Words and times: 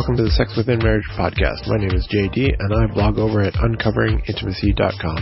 welcome 0.00 0.16
to 0.16 0.24
the 0.24 0.32
Sex 0.32 0.56
Within 0.56 0.80
Marriage 0.80 1.04
podcast. 1.12 1.68
My 1.68 1.76
name 1.76 1.92
is 1.92 2.08
JD, 2.08 2.56
and 2.56 2.72
I 2.72 2.88
blog 2.88 3.20
over 3.20 3.44
at 3.44 3.52
uncoveringintimacy.com. 3.60 5.20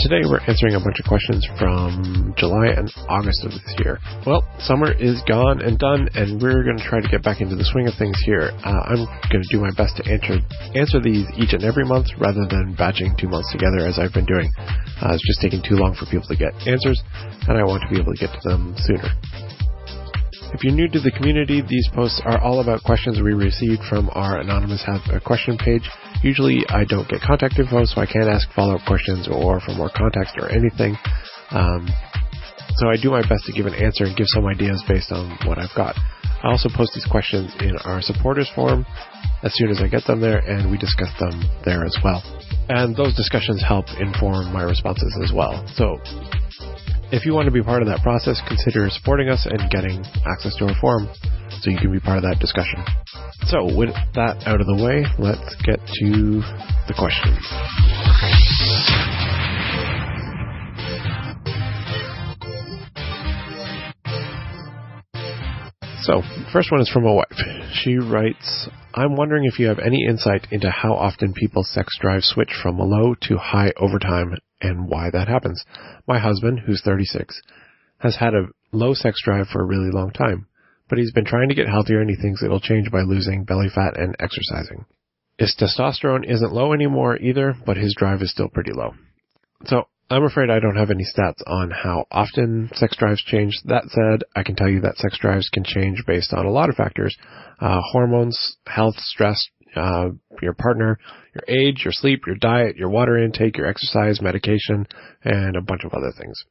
Today 0.00 0.24
we're 0.24 0.40
answering 0.48 0.72
a 0.72 0.80
bunch 0.80 0.96
of 0.96 1.04
questions 1.04 1.44
from 1.60 2.32
July 2.40 2.72
and 2.72 2.88
August 3.12 3.44
of 3.44 3.52
this 3.52 3.76
year. 3.84 4.00
Well, 4.24 4.40
summer 4.64 4.96
is 4.96 5.20
gone 5.28 5.60
and 5.60 5.76
done, 5.76 6.08
and 6.16 6.40
we're 6.40 6.64
going 6.64 6.80
to 6.80 6.86
try 6.88 7.04
to 7.04 7.10
get 7.12 7.20
back 7.20 7.44
into 7.44 7.52
the 7.52 7.68
swing 7.68 7.84
of 7.84 7.92
things 8.00 8.16
here. 8.24 8.48
Uh, 8.64 8.96
I'm 8.96 9.04
going 9.28 9.44
to 9.44 9.52
do 9.52 9.60
my 9.60 9.76
best 9.76 10.00
to 10.00 10.08
answer 10.08 10.40
answer 10.72 11.04
these 11.04 11.28
each 11.36 11.52
and 11.52 11.60
every 11.60 11.84
month 11.84 12.08
rather 12.16 12.48
than 12.48 12.72
batching 12.80 13.12
two 13.20 13.28
months 13.28 13.52
together 13.52 13.84
as 13.84 14.00
I've 14.00 14.16
been 14.16 14.24
doing. 14.24 14.48
Uh, 15.04 15.12
it's 15.12 15.26
just 15.28 15.44
taking 15.44 15.60
too 15.60 15.76
long 15.76 15.92
for 16.00 16.08
people 16.08 16.32
to 16.32 16.38
get 16.40 16.56
answers, 16.64 16.96
and 17.44 17.60
I 17.60 17.64
want 17.68 17.84
to 17.84 17.92
be 17.92 18.00
able 18.00 18.16
to 18.16 18.20
get 18.24 18.32
to 18.32 18.40
them 18.48 18.72
sooner. 18.88 19.12
If 20.54 20.62
you're 20.62 20.72
new 20.72 20.86
to 20.86 21.00
the 21.02 21.10
community, 21.10 21.66
these 21.66 21.90
posts 21.92 22.22
are 22.24 22.38
all 22.38 22.62
about 22.62 22.86
questions 22.86 23.18
we 23.18 23.34
received 23.34 23.82
from 23.90 24.08
our 24.14 24.38
Anonymous 24.38 24.86
Have 24.86 25.02
a 25.10 25.18
Question 25.18 25.58
page. 25.58 25.82
Usually 26.22 26.62
I 26.68 26.84
don't 26.86 27.08
get 27.10 27.26
contact 27.26 27.58
info, 27.58 27.84
so 27.84 28.00
I 28.00 28.06
can't 28.06 28.30
ask 28.30 28.46
follow-up 28.54 28.86
questions 28.86 29.26
or 29.26 29.58
for 29.58 29.74
more 29.74 29.90
context 29.90 30.38
or 30.38 30.46
anything. 30.46 30.94
Um, 31.50 31.90
so 32.78 32.86
I 32.86 32.94
do 33.02 33.10
my 33.10 33.26
best 33.26 33.50
to 33.50 33.52
give 33.52 33.66
an 33.66 33.74
answer 33.74 34.06
and 34.06 34.14
give 34.14 34.30
some 34.30 34.46
ideas 34.46 34.78
based 34.86 35.10
on 35.10 35.36
what 35.42 35.58
I've 35.58 35.74
got. 35.74 35.98
I 36.46 36.54
also 36.54 36.70
post 36.70 36.94
these 36.94 37.06
questions 37.10 37.50
in 37.58 37.74
our 37.82 38.00
supporters 38.00 38.48
forum 38.54 38.86
as 39.42 39.52
soon 39.58 39.70
as 39.70 39.82
I 39.82 39.88
get 39.88 40.06
them 40.06 40.20
there, 40.20 40.38
and 40.38 40.70
we 40.70 40.78
discuss 40.78 41.10
them 41.18 41.42
there 41.64 41.84
as 41.84 41.98
well. 42.04 42.22
And 42.70 42.94
those 42.94 43.16
discussions 43.16 43.58
help 43.66 43.86
inform 43.98 44.52
my 44.52 44.62
responses 44.62 45.18
as 45.18 45.32
well. 45.34 45.66
So 45.74 45.98
if 47.12 47.26
you 47.26 47.34
want 47.34 47.46
to 47.46 47.52
be 47.52 47.62
part 47.62 47.82
of 47.82 47.88
that 47.88 48.02
process, 48.02 48.40
consider 48.48 48.88
supporting 48.90 49.28
us 49.28 49.46
and 49.46 49.70
getting 49.70 50.04
access 50.26 50.56
to 50.56 50.66
our 50.66 50.74
forum 50.80 51.08
so 51.60 51.70
you 51.70 51.78
can 51.78 51.92
be 51.92 52.00
part 52.00 52.18
of 52.18 52.24
that 52.24 52.38
discussion. 52.40 52.82
So, 53.46 53.76
with 53.76 53.94
that 54.14 54.42
out 54.46 54.60
of 54.60 54.66
the 54.66 54.78
way, 54.82 55.04
let's 55.18 55.54
get 55.64 55.78
to 55.78 56.40
the 56.88 56.94
questions. 56.96 57.40
So, 66.04 66.20
first 66.52 66.70
one 66.70 66.82
is 66.82 66.90
from 66.90 67.06
a 67.06 67.14
wife. 67.14 67.38
She 67.72 67.96
writes, 67.96 68.68
I'm 68.94 69.16
wondering 69.16 69.44
if 69.46 69.58
you 69.58 69.68
have 69.68 69.78
any 69.78 70.04
insight 70.06 70.46
into 70.50 70.70
how 70.70 70.94
often 70.94 71.32
people's 71.32 71.70
sex 71.72 71.88
drive 72.00 72.22
switch 72.24 72.52
from 72.62 72.78
low 72.78 73.14
to 73.22 73.38
high 73.38 73.72
overtime 73.78 74.36
and 74.64 74.88
why 74.88 75.10
that 75.10 75.28
happens. 75.28 75.62
My 76.06 76.18
husband, 76.18 76.60
who's 76.60 76.82
36, 76.84 77.40
has 77.98 78.16
had 78.16 78.34
a 78.34 78.48
low 78.72 78.94
sex 78.94 79.20
drive 79.24 79.48
for 79.48 79.62
a 79.62 79.66
really 79.66 79.90
long 79.90 80.10
time, 80.10 80.46
but 80.88 80.98
he's 80.98 81.12
been 81.12 81.24
trying 81.24 81.48
to 81.48 81.54
get 81.54 81.68
healthier 81.68 82.00
and 82.00 82.10
he 82.10 82.16
thinks 82.16 82.42
it'll 82.42 82.60
change 82.60 82.90
by 82.90 83.02
losing 83.02 83.44
belly 83.44 83.68
fat 83.74 83.98
and 83.98 84.16
exercising. 84.18 84.84
His 85.38 85.56
testosterone 85.58 86.30
isn't 86.30 86.52
low 86.52 86.72
anymore 86.72 87.16
either, 87.16 87.54
but 87.66 87.76
his 87.76 87.94
drive 87.98 88.22
is 88.22 88.30
still 88.30 88.48
pretty 88.48 88.72
low. 88.72 88.94
So 89.66 89.84
I'm 90.10 90.24
afraid 90.24 90.50
I 90.50 90.60
don't 90.60 90.76
have 90.76 90.90
any 90.90 91.04
stats 91.04 91.42
on 91.46 91.70
how 91.70 92.04
often 92.10 92.70
sex 92.74 92.96
drives 92.96 93.22
change. 93.22 93.58
That 93.64 93.84
said, 93.88 94.24
I 94.36 94.42
can 94.42 94.54
tell 94.54 94.68
you 94.68 94.80
that 94.80 94.98
sex 94.98 95.18
drives 95.18 95.48
can 95.48 95.64
change 95.64 96.04
based 96.06 96.32
on 96.32 96.44
a 96.44 96.50
lot 96.50 96.68
of 96.68 96.76
factors. 96.76 97.16
Uh, 97.58 97.80
hormones, 97.90 98.56
health, 98.66 98.96
stress, 98.98 99.48
uh, 99.76 100.10
your 100.42 100.54
partner, 100.54 100.98
your 101.34 101.44
age, 101.48 101.82
your 101.84 101.92
sleep, 101.92 102.22
your 102.26 102.36
diet, 102.36 102.76
your 102.76 102.90
water 102.90 103.18
intake, 103.18 103.56
your 103.56 103.66
exercise, 103.66 104.20
medication, 104.20 104.86
and 105.24 105.56
a 105.56 105.62
bunch 105.62 105.84
of 105.84 105.92
other 105.92 106.12
things. 106.18 106.44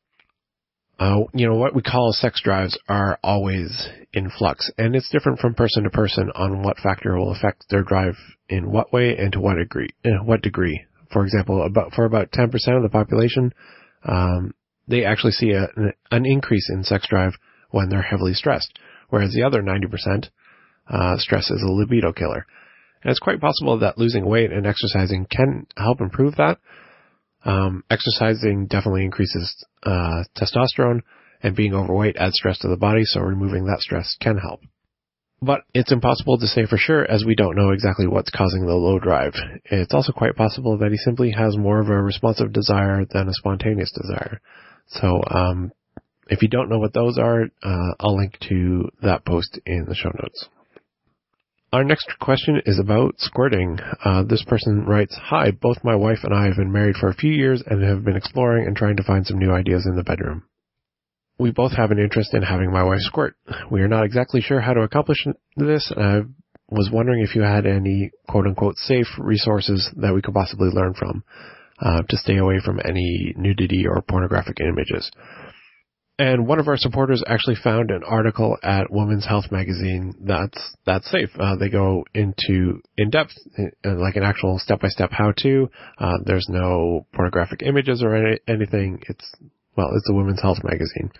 Uh, 0.99 1.21
you 1.33 1.47
know, 1.47 1.55
what 1.55 1.73
we 1.73 1.81
call 1.81 2.11
sex 2.13 2.41
drives 2.41 2.77
are 2.87 3.17
always 3.23 3.89
in 4.13 4.29
flux, 4.29 4.69
and 4.77 4.95
it's 4.95 5.09
different 5.09 5.39
from 5.39 5.55
person 5.55 5.83
to 5.83 5.89
person 5.89 6.31
on 6.35 6.61
what 6.61 6.77
factor 6.77 7.17
will 7.17 7.31
affect 7.31 7.65
their 7.69 7.81
drive 7.81 8.15
in 8.47 8.71
what 8.71 8.93
way 8.93 9.15
and 9.17 9.33
to 9.33 9.39
what 9.39 9.57
degree. 9.57 9.89
Uh, 10.05 10.23
what 10.23 10.41
degree? 10.41 10.85
For 11.11 11.23
example, 11.25 11.63
about 11.65 11.93
for 11.93 12.05
about 12.05 12.31
10% 12.31 12.53
of 12.77 12.83
the 12.83 12.89
population, 12.89 13.53
um, 14.05 14.53
they 14.87 15.03
actually 15.03 15.31
see 15.31 15.51
a, 15.51 15.67
an 16.11 16.25
increase 16.25 16.69
in 16.71 16.83
sex 16.83 17.07
drive 17.07 17.33
when 17.71 17.89
they're 17.89 18.01
heavily 18.01 18.33
stressed, 18.33 18.77
whereas 19.09 19.33
the 19.33 19.43
other 19.43 19.61
90%, 19.61 20.29
uh, 20.89 21.17
stress 21.17 21.49
is 21.49 21.61
a 21.61 21.71
libido 21.71 22.13
killer. 22.13 22.45
And 23.03 23.11
it's 23.11 23.19
quite 23.19 23.41
possible 23.41 23.79
that 23.79 23.97
losing 23.97 24.25
weight 24.25 24.51
and 24.51 24.65
exercising 24.65 25.27
can 25.29 25.67
help 25.77 26.01
improve 26.01 26.35
that. 26.37 26.59
Um, 27.45 27.83
exercising 27.89 28.67
definitely 28.67 29.03
increases 29.03 29.65
uh, 29.83 30.23
testosterone, 30.37 31.01
and 31.41 31.55
being 31.55 31.73
overweight 31.73 32.15
adds 32.15 32.35
stress 32.35 32.59
to 32.59 32.69
the 32.69 32.77
body, 32.77 33.03
so 33.03 33.19
removing 33.19 33.65
that 33.65 33.81
stress 33.81 34.15
can 34.21 34.37
help. 34.37 34.61
But 35.41 35.63
it's 35.73 35.91
impossible 35.91 36.37
to 36.37 36.47
say 36.47 36.65
for 36.65 36.77
sure 36.77 37.03
as 37.03 37.25
we 37.25 37.35
don't 37.35 37.57
know 37.57 37.71
exactly 37.71 38.07
what's 38.07 38.31
causing 38.31 38.65
the 38.65 38.75
low 38.75 38.97
drive. 38.97 39.33
It's 39.65 39.93
also 39.93 40.13
quite 40.13 40.37
possible 40.37 40.77
that 40.77 40.91
he 40.91 40.97
simply 40.97 41.31
has 41.31 41.57
more 41.57 41.81
of 41.81 41.89
a 41.89 42.01
responsive 42.01 42.53
desire 42.53 43.03
than 43.11 43.27
a 43.27 43.33
spontaneous 43.33 43.91
desire. 43.91 44.39
So, 44.87 45.21
um, 45.29 45.73
if 46.29 46.41
you 46.41 46.47
don't 46.47 46.69
know 46.69 46.79
what 46.79 46.93
those 46.93 47.17
are, 47.17 47.43
uh, 47.61 47.93
I'll 47.99 48.15
link 48.15 48.37
to 48.49 48.89
that 49.01 49.25
post 49.25 49.59
in 49.65 49.83
the 49.85 49.95
show 49.95 50.11
notes. 50.17 50.47
Our 51.73 51.83
next 51.83 52.07
question 52.21 52.61
is 52.67 52.77
about 52.77 53.15
squirting. 53.17 53.79
Uh, 54.05 54.21
this 54.21 54.43
person 54.43 54.85
writes, 54.85 55.17
Hi, 55.19 55.49
both 55.49 55.83
my 55.83 55.95
wife 55.95 56.19
and 56.21 56.31
I 56.31 56.45
have 56.45 56.57
been 56.57 56.71
married 56.71 56.97
for 56.97 57.09
a 57.09 57.15
few 57.15 57.31
years 57.31 57.63
and 57.65 57.81
have 57.83 58.05
been 58.05 58.15
exploring 58.15 58.67
and 58.67 58.77
trying 58.77 58.97
to 58.97 59.03
find 59.03 59.25
some 59.25 59.39
new 59.39 59.51
ideas 59.51 59.87
in 59.87 59.95
the 59.95 60.03
bedroom. 60.03 60.43
We 61.39 61.49
both 61.49 61.71
have 61.71 61.89
an 61.89 61.97
interest 61.97 62.35
in 62.35 62.43
having 62.43 62.71
my 62.71 62.83
wife 62.83 62.99
squirt. 62.99 63.35
We 63.71 63.81
are 63.81 63.87
not 63.87 64.05
exactly 64.05 64.39
sure 64.39 64.61
how 64.61 64.73
to 64.75 64.81
accomplish 64.81 65.25
this. 65.57 65.91
and 65.95 66.05
I 66.05 66.21
was 66.69 66.91
wondering 66.93 67.23
if 67.23 67.33
you 67.33 67.41
had 67.41 67.65
any 67.65 68.11
quote 68.29 68.45
unquote 68.45 68.75
safe 68.77 69.07
resources 69.17 69.89
that 69.97 70.13
we 70.13 70.21
could 70.21 70.35
possibly 70.35 70.69
learn 70.69 70.93
from 70.93 71.23
uh, 71.79 72.03
to 72.07 72.17
stay 72.17 72.37
away 72.37 72.59
from 72.63 72.81
any 72.85 73.33
nudity 73.35 73.87
or 73.87 73.99
pornographic 74.03 74.59
images. 74.59 75.09
And 76.19 76.47
one 76.47 76.59
of 76.59 76.67
our 76.67 76.77
supporters 76.77 77.23
actually 77.25 77.55
found 77.55 77.89
an 77.89 78.03
article 78.05 78.55
at 78.61 78.91
Women's 78.91 79.25
Health 79.25 79.45
magazine 79.51 80.13
that's 80.21 80.75
that's 80.85 81.09
safe. 81.09 81.29
Uh, 81.39 81.55
they 81.55 81.69
go 81.69 82.05
into 82.13 82.81
in 82.97 83.09
depth, 83.09 83.31
uh, 83.57 83.95
like 83.95 84.15
an 84.15 84.23
actual 84.23 84.59
step 84.59 84.81
by 84.81 84.89
step 84.89 85.09
how 85.11 85.33
to. 85.37 85.69
Uh, 85.97 86.19
there's 86.23 86.45
no 86.49 87.07
pornographic 87.13 87.63
images 87.63 88.03
or 88.03 88.15
any, 88.15 88.39
anything. 88.47 89.01
It's 89.09 89.33
well, 89.75 89.89
it's 89.95 90.07
a 90.07 90.13
Women's 90.13 90.41
Health 90.41 90.59
magazine. 90.63 91.11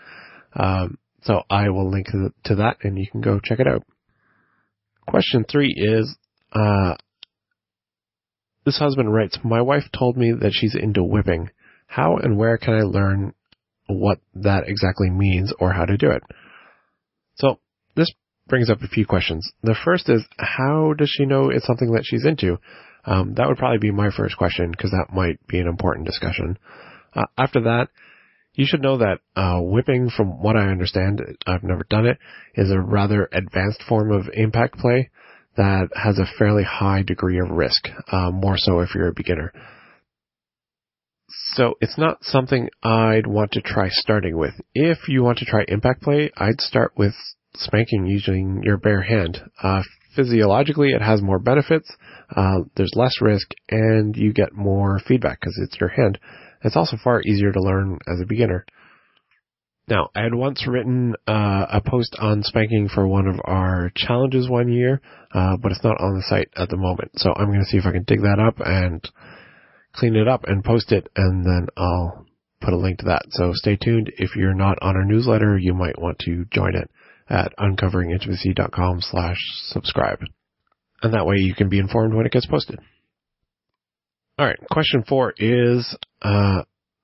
Um, 0.56 1.00
so 1.24 1.42
I 1.50 1.70
will 1.70 1.90
link 1.90 2.08
to, 2.46 2.56
that, 2.56 2.78
and 2.84 3.00
you 3.00 3.08
can 3.12 3.22
go 3.22 3.40
check 3.44 3.60
it 3.60 3.68
out. 3.68 3.84
Question 5.08 5.44
three 5.50 5.74
is. 5.76 6.16
Uh, 6.52 6.96
this 8.66 8.78
husband 8.78 9.12
writes, 9.12 9.40
My 9.44 9.62
wife 9.62 9.84
told 9.98 10.16
me 10.16 10.32
that 10.40 10.54
she's 10.54 10.76
into 10.76 11.04
whipping. 11.04 11.50
How 11.88 12.16
and 12.18 12.38
where 12.38 12.58
can 12.58 12.76
I 12.76 12.82
learn 12.84 13.34
what 13.94 14.20
that 14.36 14.68
exactly 14.68 15.10
means 15.10 15.54
or 15.60 15.72
how 15.72 15.86
to 15.86 15.98
do 15.98 16.10
it. 16.12 16.24
So 17.36 17.60
this 17.96 18.12
brings 18.48 18.70
up 18.70 18.82
a 18.82 18.88
few 18.88 19.06
questions. 19.06 19.52
The 19.62 19.76
first 19.86 20.10
is, 20.10 20.24
how 20.38 20.94
does 20.98 21.10
she 21.10 21.26
know 21.26 21.50
it's 21.50 21.66
something 21.66 21.92
that 21.94 22.06
she's 22.06 22.26
into? 22.26 22.60
Um, 23.06 23.34
that 23.36 23.48
would 23.48 23.58
probably 23.58 23.80
be 23.80 23.92
my 23.92 24.10
first 24.16 24.38
question 24.38 24.72
because 24.72 24.92
that 24.92 25.14
might 25.14 25.46
be 25.48 25.60
an 25.60 25.68
important 25.68 26.06
discussion. 26.06 26.58
Uh, 27.16 27.26
after 27.38 27.62
that, 27.62 27.90
you 28.54 28.66
should 28.68 28.82
know 28.82 28.98
that 28.98 29.20
uh, 29.36 29.60
whipping, 29.60 30.10
from 30.10 30.42
what 30.42 30.56
I 30.56 30.70
understand, 30.70 31.22
I've 31.48 31.64
never 31.64 31.86
done 31.90 32.06
it, 32.06 32.18
is 32.56 32.72
a 32.72 32.80
rather 32.80 33.28
advanced 33.32 33.82
form 33.90 34.12
of 34.12 34.30
impact 34.34 34.78
play 34.78 35.10
that 35.58 35.90
has 35.96 36.20
a 36.20 36.38
fairly 36.38 36.64
high 36.64 37.04
degree 37.04 37.40
of 37.40 37.50
risk, 37.50 37.88
uh, 38.12 38.32
more 38.32 38.58
so 38.58 38.80
if 38.80 38.94
you're 38.94 39.08
a 39.08 39.14
beginner. 39.14 39.52
So 41.56 41.76
it's 41.82 41.98
not 41.98 42.24
something 42.24 42.70
I'd 42.82 43.28
want 43.28 43.52
to 43.52 43.62
try 43.62 43.90
starting 43.90 44.38
with. 44.38 44.54
If 44.74 45.08
you 45.08 45.24
want 45.24 45.40
to 45.40 45.46
try 45.46 45.66
impact 45.68 46.02
play, 46.02 46.32
I'd 46.38 46.62
start 46.62 46.94
with 46.98 47.14
spanking 47.56 48.06
using 48.06 48.62
your 48.64 48.78
bare 48.78 49.02
hand. 49.02 49.40
Uh, 49.62 49.84
physiologically, 50.16 50.90
it 50.90 51.02
has 51.02 51.22
more 51.22 51.40
benefits. 51.40 51.92
Uh, 52.36 52.62
there's 52.76 52.94
less 52.96 53.22
risk, 53.22 53.52
and 53.70 54.16
you 54.16 54.34
get 54.34 54.54
more 54.54 55.00
feedback 55.08 55.40
because 55.40 55.60
it's 55.62 55.80
your 55.80 55.90
hand. 55.90 56.20
It's 56.64 56.76
also 56.76 56.98
far 57.04 57.22
easier 57.22 57.52
to 57.52 57.62
learn 57.62 58.00
as 58.08 58.20
a 58.22 58.26
beginner. 58.26 58.66
Now, 59.88 60.10
I 60.16 60.24
had 60.24 60.34
once 60.34 60.66
written 60.66 61.14
uh, 61.28 61.66
a 61.70 61.82
post 61.86 62.16
on 62.20 62.42
spanking 62.44 62.88
for 62.88 63.06
one 63.06 63.28
of 63.28 63.40
our 63.44 63.92
challenges 63.96 64.50
one 64.50 64.72
year, 64.72 65.02
uh, 65.34 65.58
but 65.58 65.74
it's 65.74 65.84
not 65.84 66.00
on 66.00 66.16
the 66.16 66.24
site 66.24 66.50
at 66.56 66.70
the 66.70 66.78
moment. 66.78 67.12
So 67.16 67.34
I'm 67.36 67.48
going 67.48 67.60
to 67.60 67.66
see 67.66 67.78
if 67.78 67.86
I 67.86 67.92
can 67.92 68.04
dig 68.04 68.22
that 68.22 68.40
up 68.40 68.56
and 68.66 69.04
clean 69.96 70.16
it 70.16 70.28
up 70.28 70.44
and 70.46 70.64
post 70.64 70.92
it, 70.92 71.10
and 71.16 71.46
then 71.46 71.68
I'll 71.78 72.26
put 72.62 72.74
a 72.74 72.78
link 72.78 73.00
to 73.00 73.06
that. 73.06 73.24
So 73.32 73.52
stay 73.54 73.76
tuned. 73.76 74.12
If 74.18 74.36
you're 74.36 74.54
not 74.54 74.78
on 74.82 74.96
our 74.96 75.06
newsletter, 75.06 75.58
you 75.58 75.74
might 75.74 76.00
want 76.00 76.20
to 76.20 76.46
join 76.52 76.76
it 76.76 76.90
at 77.30 77.54
uncoveringintimacy.com 77.58 79.02
slash 79.02 79.38
subscribe. 79.68 80.20
And 81.02 81.14
that 81.14 81.26
way 81.26 81.36
you 81.38 81.54
can 81.54 81.70
be 81.70 81.80
informed 81.80 82.14
when 82.14 82.26
it 82.26 82.32
gets 82.32 82.46
posted. 82.46 82.80
Alright, 84.40 84.60
question 84.72 85.04
four 85.08 85.34
is, 85.38 85.96
uh, 86.22 86.64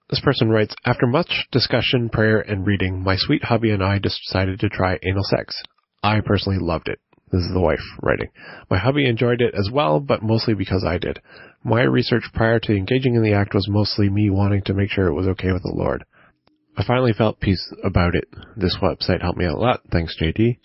this 0.09 0.21
person 0.21 0.49
writes, 0.49 0.73
after 0.85 1.05
much 1.05 1.47
discussion, 1.51 2.09
prayer, 2.09 2.39
and 2.39 2.65
reading, 2.65 3.03
my 3.03 3.15
sweet 3.17 3.43
hubby 3.43 3.69
and 3.69 3.83
I 3.83 3.99
decided 3.99 4.59
to 4.61 4.69
try 4.69 4.97
anal 5.03 5.23
sex. 5.23 5.61
I 6.01 6.21
personally 6.21 6.57
loved 6.59 6.87
it. 6.87 6.99
This 7.31 7.41
is 7.41 7.53
the 7.53 7.59
wife 7.59 7.83
writing. 8.01 8.29
My 8.71 8.79
hubby 8.79 9.07
enjoyed 9.07 9.41
it 9.41 9.53
as 9.53 9.69
well, 9.71 9.99
but 9.99 10.23
mostly 10.23 10.55
because 10.55 10.83
I 10.83 10.97
did. 10.97 11.19
My 11.63 11.81
research 11.83 12.23
prior 12.33 12.59
to 12.59 12.75
engaging 12.75 13.15
in 13.15 13.23
the 13.23 13.33
act 13.33 13.53
was 13.53 13.67
mostly 13.67 14.09
me 14.09 14.29
wanting 14.29 14.61
to 14.63 14.73
make 14.73 14.91
sure 14.91 15.07
it 15.07 15.13
was 15.13 15.27
okay 15.27 15.51
with 15.51 15.63
the 15.63 15.73
Lord. 15.75 16.05
I 16.77 16.83
finally 16.85 17.13
felt 17.13 17.41
peace 17.41 17.73
about 17.83 18.15
it. 18.15 18.25
This 18.55 18.77
website 18.81 19.21
helped 19.21 19.37
me 19.37 19.45
out 19.45 19.55
a 19.55 19.59
lot. 19.59 19.81
Thanks, 19.91 20.15
JD. 20.21 20.59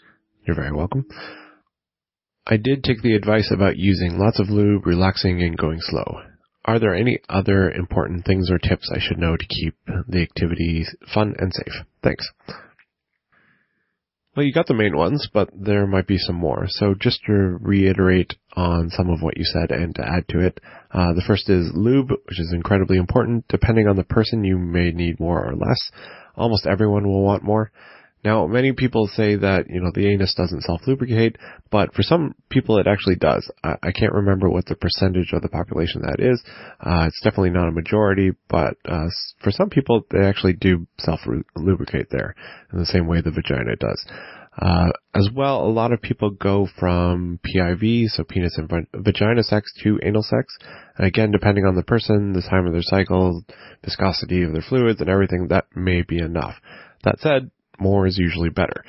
You're 0.46 0.56
very 0.56 0.72
welcome. 0.72 1.06
I 2.46 2.56
did 2.56 2.84
take 2.84 3.02
the 3.02 3.14
advice 3.14 3.50
about 3.50 3.78
using 3.78 4.18
lots 4.18 4.38
of 4.38 4.50
lube, 4.50 4.86
relaxing, 4.86 5.42
and 5.42 5.56
going 5.56 5.80
slow. 5.80 6.20
Are 6.66 6.78
there 6.78 6.94
any 6.94 7.18
other 7.28 7.70
important 7.70 8.24
things 8.24 8.50
or 8.50 8.58
tips 8.58 8.90
I 8.94 9.00
should 9.00 9.18
know 9.18 9.36
to 9.36 9.46
keep 9.46 9.74
the 10.08 10.22
activity 10.22 10.86
fun 11.12 11.34
and 11.38 11.52
safe? 11.52 11.74
Thanks. 12.02 12.30
Well, 14.36 14.44
you 14.44 14.52
got 14.52 14.66
the 14.66 14.74
main 14.74 14.96
ones, 14.96 15.28
but 15.32 15.50
there 15.54 15.86
might 15.86 16.08
be 16.08 16.18
some 16.18 16.34
more. 16.34 16.64
So 16.66 16.94
just 16.98 17.20
to 17.26 17.32
reiterate 17.32 18.34
on 18.56 18.90
some 18.90 19.08
of 19.08 19.22
what 19.22 19.36
you 19.36 19.44
said 19.44 19.70
and 19.70 19.94
to 19.94 20.02
add 20.02 20.26
to 20.30 20.40
it, 20.40 20.60
uh, 20.90 21.12
the 21.14 21.22
first 21.24 21.48
is 21.48 21.70
lube, 21.72 22.10
which 22.10 22.40
is 22.40 22.52
incredibly 22.52 22.96
important. 22.96 23.46
Depending 23.46 23.86
on 23.86 23.94
the 23.94 24.02
person, 24.02 24.42
you 24.42 24.58
may 24.58 24.90
need 24.90 25.20
more 25.20 25.46
or 25.46 25.54
less. 25.54 25.78
Almost 26.34 26.66
everyone 26.66 27.06
will 27.06 27.22
want 27.22 27.44
more. 27.44 27.70
Now, 28.24 28.46
many 28.46 28.72
people 28.72 29.06
say 29.06 29.36
that, 29.36 29.66
you 29.68 29.82
know, 29.82 29.90
the 29.94 30.08
anus 30.08 30.34
doesn't 30.34 30.62
self-lubricate, 30.62 31.36
but 31.70 31.94
for 31.94 32.02
some 32.02 32.34
people 32.48 32.78
it 32.78 32.86
actually 32.86 33.16
does. 33.16 33.50
I, 33.62 33.74
I 33.82 33.92
can't 33.92 34.14
remember 34.14 34.48
what 34.48 34.64
the 34.64 34.76
percentage 34.76 35.32
of 35.32 35.42
the 35.42 35.48
population 35.48 36.02
that 36.02 36.24
is. 36.24 36.42
Uh, 36.80 37.04
it's 37.06 37.20
definitely 37.22 37.50
not 37.50 37.68
a 37.68 37.72
majority, 37.72 38.30
but, 38.48 38.76
uh, 38.86 39.08
for 39.42 39.50
some 39.50 39.68
people 39.68 40.06
they 40.10 40.24
actually 40.24 40.54
do 40.54 40.86
self-lubricate 40.98 42.08
there 42.10 42.34
in 42.72 42.78
the 42.78 42.86
same 42.86 43.06
way 43.06 43.20
the 43.20 43.30
vagina 43.30 43.76
does. 43.76 44.04
Uh, 44.56 44.90
as 45.14 45.28
well, 45.34 45.64
a 45.64 45.68
lot 45.68 45.92
of 45.92 46.00
people 46.00 46.30
go 46.30 46.68
from 46.78 47.40
PIV, 47.44 48.06
so 48.06 48.22
penis 48.22 48.56
and 48.56 48.86
vagina 48.94 49.42
sex, 49.42 49.72
to 49.82 49.98
anal 50.02 50.22
sex. 50.22 50.56
And 50.96 51.06
again, 51.06 51.32
depending 51.32 51.66
on 51.66 51.74
the 51.74 51.82
person, 51.82 52.32
the 52.32 52.42
time 52.42 52.66
of 52.66 52.72
their 52.72 52.82
cycle, 52.82 53.44
viscosity 53.82 54.44
of 54.44 54.52
their 54.52 54.62
fluids, 54.62 55.00
and 55.00 55.10
everything, 55.10 55.48
that 55.48 55.66
may 55.74 56.02
be 56.02 56.18
enough. 56.18 56.54
That 57.02 57.18
said, 57.18 57.50
more 57.78 58.06
is 58.06 58.18
usually 58.18 58.50
better. 58.50 58.84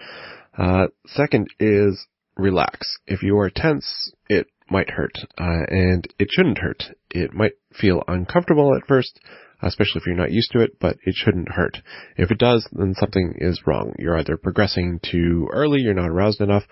Uh, 0.57 0.87
second 1.05 1.47
is 1.59 2.07
relax. 2.37 2.97
If 3.07 3.23
you 3.23 3.37
are 3.39 3.49
tense, 3.49 4.11
it 4.29 4.47
might 4.69 4.89
hurt, 4.89 5.13
uh, 5.37 5.65
and 5.67 6.07
it 6.17 6.29
shouldn't 6.31 6.57
hurt. 6.57 6.83
It 7.11 7.33
might 7.33 7.53
feel 7.73 8.03
uncomfortable 8.07 8.75
at 8.75 8.87
first, 8.87 9.19
especially 9.61 10.01
if 10.01 10.07
you're 10.07 10.15
not 10.15 10.31
used 10.31 10.51
to 10.51 10.61
it, 10.61 10.79
but 10.79 10.97
it 11.03 11.15
shouldn't 11.15 11.49
hurt. 11.49 11.77
If 12.17 12.31
it 12.31 12.37
does, 12.37 12.67
then 12.71 12.95
something 12.95 13.35
is 13.37 13.61
wrong. 13.65 13.93
You're 13.99 14.17
either 14.17 14.37
progressing 14.37 14.99
too 15.03 15.49
early, 15.51 15.81
you're 15.81 15.93
not 15.93 16.09
aroused 16.09 16.41
enough, 16.41 16.63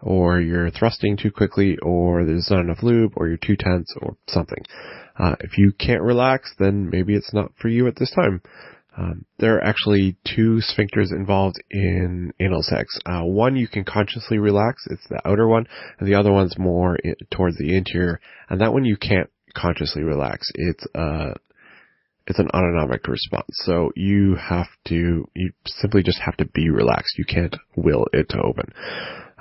or 0.00 0.40
you're 0.40 0.70
thrusting 0.70 1.16
too 1.16 1.30
quickly, 1.30 1.76
or 1.82 2.24
there's 2.24 2.50
not 2.50 2.60
enough 2.60 2.82
lube, 2.82 3.12
or 3.16 3.28
you're 3.28 3.36
too 3.36 3.56
tense, 3.56 3.92
or 4.00 4.16
something. 4.28 4.64
Uh, 5.18 5.34
if 5.40 5.58
you 5.58 5.72
can't 5.72 6.02
relax, 6.02 6.54
then 6.58 6.88
maybe 6.88 7.14
it's 7.14 7.34
not 7.34 7.52
for 7.60 7.68
you 7.68 7.86
at 7.86 7.96
this 7.96 8.12
time. 8.12 8.40
Um, 8.96 9.24
there 9.38 9.56
are 9.56 9.64
actually 9.64 10.16
two 10.24 10.60
sphincters 10.60 11.12
involved 11.12 11.62
in 11.70 12.32
anal 12.40 12.62
sex. 12.62 12.98
Uh, 13.06 13.22
one 13.22 13.56
you 13.56 13.68
can 13.68 13.84
consciously 13.84 14.38
relax; 14.38 14.86
it's 14.90 15.06
the 15.08 15.20
outer 15.26 15.46
one, 15.46 15.66
and 15.98 16.08
the 16.08 16.16
other 16.16 16.32
one's 16.32 16.58
more 16.58 16.98
towards 17.30 17.56
the 17.58 17.76
interior. 17.76 18.20
And 18.48 18.60
that 18.60 18.72
one 18.72 18.84
you 18.84 18.96
can't 18.96 19.30
consciously 19.54 20.02
relax. 20.02 20.50
It's 20.54 20.84
uh, 20.94 21.34
it's 22.30 22.38
an 22.38 22.48
autonomic 22.54 23.06
response. 23.08 23.48
So 23.64 23.90
you 23.96 24.36
have 24.36 24.68
to, 24.86 25.28
you 25.34 25.52
simply 25.66 26.04
just 26.04 26.20
have 26.24 26.36
to 26.36 26.44
be 26.44 26.70
relaxed. 26.70 27.18
You 27.18 27.24
can't 27.24 27.56
will 27.76 28.06
it 28.12 28.28
to 28.30 28.40
open. 28.40 28.72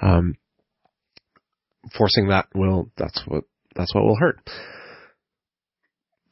Um, 0.01 0.35
forcing 1.95 2.29
that 2.29 2.47
will, 2.55 2.89
that's 2.97 3.21
what, 3.27 3.43
that's 3.75 3.93
what 3.93 4.05
will 4.05 4.17
hurt. 4.19 4.39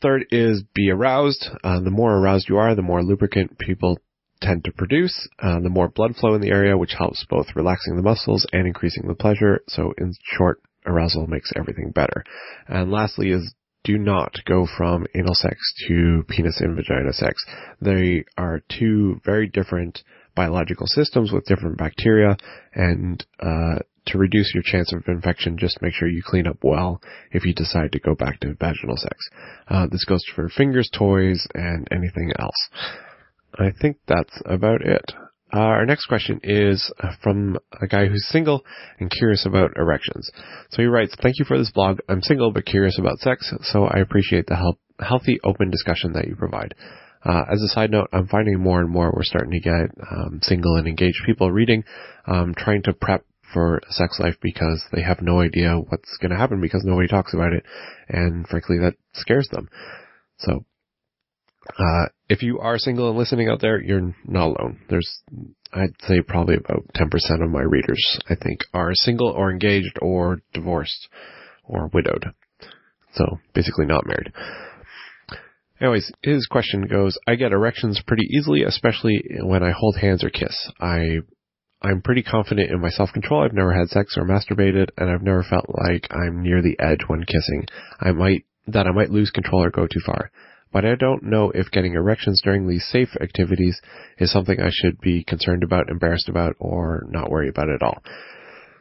Third 0.02 0.26
is 0.32 0.64
be 0.74 0.90
aroused. 0.92 1.48
Uh, 1.64 1.80
the 1.80 1.90
more 1.92 2.16
aroused 2.16 2.50
you 2.50 2.58
are, 2.58 2.76
the 2.76 2.82
more 2.82 3.04
lubricant 3.04 3.58
people 3.58 4.00
tend 4.42 4.64
to 4.64 4.72
produce, 4.72 5.28
uh, 5.40 5.60
the 5.60 5.70
more 5.70 5.90
blood 5.90 6.16
flow 6.16 6.36
in 6.36 6.42
the 6.42 6.52
area, 6.52 6.78
which 6.78 6.94
helps 6.98 7.26
both 7.28 7.48
relaxing 7.56 7.96
the 7.96 8.04
muscles 8.04 8.46
and 8.54 8.68
increasing 8.68 9.08
the 9.08 9.16
pleasure. 9.16 9.62
So 9.68 9.94
in 9.98 10.14
short, 10.38 10.62
arousal 10.86 11.28
makes 11.28 11.52
everything 11.56 11.92
better. 11.92 12.24
And 12.68 12.92
lastly 12.92 13.32
is 13.32 13.54
do 13.84 13.98
not 13.98 14.34
go 14.46 14.68
from 14.78 15.08
anal 15.16 15.34
sex 15.34 15.58
to 15.88 16.24
penis 16.28 16.60
and 16.60 16.76
vagina 16.76 17.14
sex. 17.14 17.44
They 17.82 18.26
are 18.38 18.62
two 18.78 19.22
very 19.26 19.48
different 19.48 20.04
biological 20.36 20.88
systems 20.88 21.32
with 21.32 21.46
different 21.46 21.78
bacteria 21.78 22.38
and 22.74 23.26
uh, 23.40 23.80
to 24.08 24.18
reduce 24.18 24.54
your 24.54 24.64
chance 24.64 24.94
of 24.94 25.04
infection, 25.08 25.58
just 25.58 25.82
make 25.82 25.94
sure 25.94 26.08
you 26.08 26.22
clean 26.26 26.48
up 26.48 26.58
well 26.64 27.02
if 27.32 27.46
you 27.46 27.54
decide 27.54 27.92
to 27.92 28.00
go 28.00 28.16
back 28.16 28.40
to 28.42 28.56
vaginal 28.60 28.98
sex. 28.98 29.30
Uh, 29.68 29.88
this 29.92 30.06
goes 30.06 30.24
for 30.36 30.50
fingers, 30.50 30.90
toys, 30.92 31.48
and 31.54 31.88
anything 31.92 32.32
else. 32.40 32.70
I 33.56 33.72
think 33.82 33.98
that's 34.08 34.42
about 34.46 34.82
it. 34.82 35.12
Uh, 35.54 35.60
our 35.60 35.86
next 35.86 36.08
question 36.08 36.42
is 36.44 36.92
from 37.24 37.58
a 37.82 37.88
guy 37.88 38.06
who's 38.08 38.28
single 38.30 38.66
and 39.00 39.10
curious 39.10 39.46
about 39.46 39.72
erections. 39.78 40.30
So 40.72 40.82
he 40.82 40.88
writes, 40.88 41.16
Thank 41.22 41.40
you 41.40 41.46
for 41.46 41.58
this 41.58 41.72
blog. 41.72 42.00
I'm 42.10 42.22
single 42.22 42.52
but 42.52 42.66
curious 42.66 43.00
about 43.00 43.20
sex, 43.20 43.54
so 43.62 43.86
I 43.86 44.00
appreciate 44.00 44.48
the 44.48 44.58
help, 44.58 44.78
healthy, 45.00 45.40
open 45.46 45.70
discussion 45.70 46.14
that 46.14 46.28
you 46.28 46.36
provide. 46.36 46.76
Uh, 47.24 47.44
as 47.52 47.62
a 47.62 47.68
side 47.68 47.92
note, 47.92 48.10
I'm 48.14 48.28
finding 48.28 48.60
more 48.60 48.80
and 48.80 48.90
more 48.90 49.12
we're 49.14 49.24
starting 49.24 49.52
to 49.52 49.60
get 49.60 49.92
um, 50.12 50.40
single 50.42 50.76
and 50.76 50.88
engaged 50.88 51.24
people 51.26 51.52
reading, 51.52 51.84
um, 52.26 52.54
trying 52.56 52.84
to 52.84 52.94
prep 52.94 53.26
for 53.54 53.82
sex 53.90 54.20
life 54.20 54.36
because 54.42 54.84
they 54.92 55.02
have 55.02 55.22
no 55.22 55.42
idea 55.42 55.76
what's 55.76 56.18
going 56.18 56.32
to 56.32 56.38
happen 56.38 56.62
because 56.62 56.84
nobody 56.84 57.08
talks 57.08 57.34
about 57.34 57.54
it, 57.54 57.64
and 58.10 58.48
frankly, 58.48 58.78
that 58.80 58.96
scares 59.14 59.48
them. 59.52 59.70
So, 60.38 60.66
uh, 61.78 62.06
if 62.30 62.44
you 62.44 62.60
are 62.60 62.78
single 62.78 63.10
and 63.10 63.18
listening 63.18 63.50
out 63.50 63.62
there, 63.62 63.82
you're 63.82 64.16
not 64.26 64.48
alone. 64.48 64.80
There's, 64.90 65.22
I'd 65.74 65.96
say 66.02 66.22
probably 66.22 66.56
about 66.56 66.88
10% 66.96 67.44
of 67.44 67.50
my 67.50 67.62
readers, 67.62 68.20
I 68.30 68.36
think, 68.36 68.62
are 68.74 68.92
single 68.94 69.30
or 69.30 69.52
engaged 69.52 69.98
or 70.02 70.40
divorced 70.54 71.10
or 71.64 71.90
widowed. 71.94 72.26
So 73.14 73.40
basically 73.54 73.86
not 73.86 74.06
married. 74.06 74.32
Anyways, 75.80 76.12
his 76.24 76.48
question 76.48 76.88
goes, 76.88 77.18
I 77.28 77.36
get 77.36 77.52
erections 77.52 78.02
pretty 78.06 78.28
easily, 78.36 78.64
especially 78.64 79.24
when 79.42 79.64
I 79.64 79.72
hold 79.72 79.98
hands 79.98 80.24
or 80.24 80.30
kiss. 80.30 80.72
I 80.80 81.20
I'm 81.82 82.02
pretty 82.02 82.24
confident 82.24 82.72
in 82.72 82.82
my 82.82 82.90
self-control. 82.90 83.44
I've 83.44 83.54
never 83.54 83.74
had 83.74 83.90
sex 83.90 84.16
or 84.18 84.26
masturbated, 84.26 84.90
and 84.98 85.10
I've 85.10 85.22
never 85.22 85.44
felt 85.44 85.66
like 85.70 86.08
I'm 86.12 86.42
near 86.42 86.62
the 86.62 86.76
edge 86.80 87.02
when 87.08 87.24
kissing. 87.24 87.68
I 88.00 88.12
might, 88.12 88.46
that 88.68 88.88
I 88.88 88.92
might 88.92 89.12
lose 89.12 89.30
control 89.30 89.64
or 89.64 89.70
go 89.70 89.86
too 89.86 90.02
far. 90.06 90.32
But 90.74 90.86
I 90.86 90.96
don't 90.96 91.24
know 91.24 91.52
if 91.52 91.72
getting 91.72 91.94
erections 91.94 92.42
during 92.44 92.68
these 92.68 92.86
safe 92.92 93.16
activities 93.22 93.80
is 94.18 94.32
something 94.32 94.60
I 94.60 94.70
should 94.72 95.00
be 95.00 95.24
concerned 95.24 95.64
about, 95.64 95.90
embarrassed 95.90 96.30
about, 96.30 96.56
or 96.60 97.06
not 97.10 97.30
worry 97.30 97.50
about 97.50 97.70
at 97.70 97.84
all. 97.84 98.04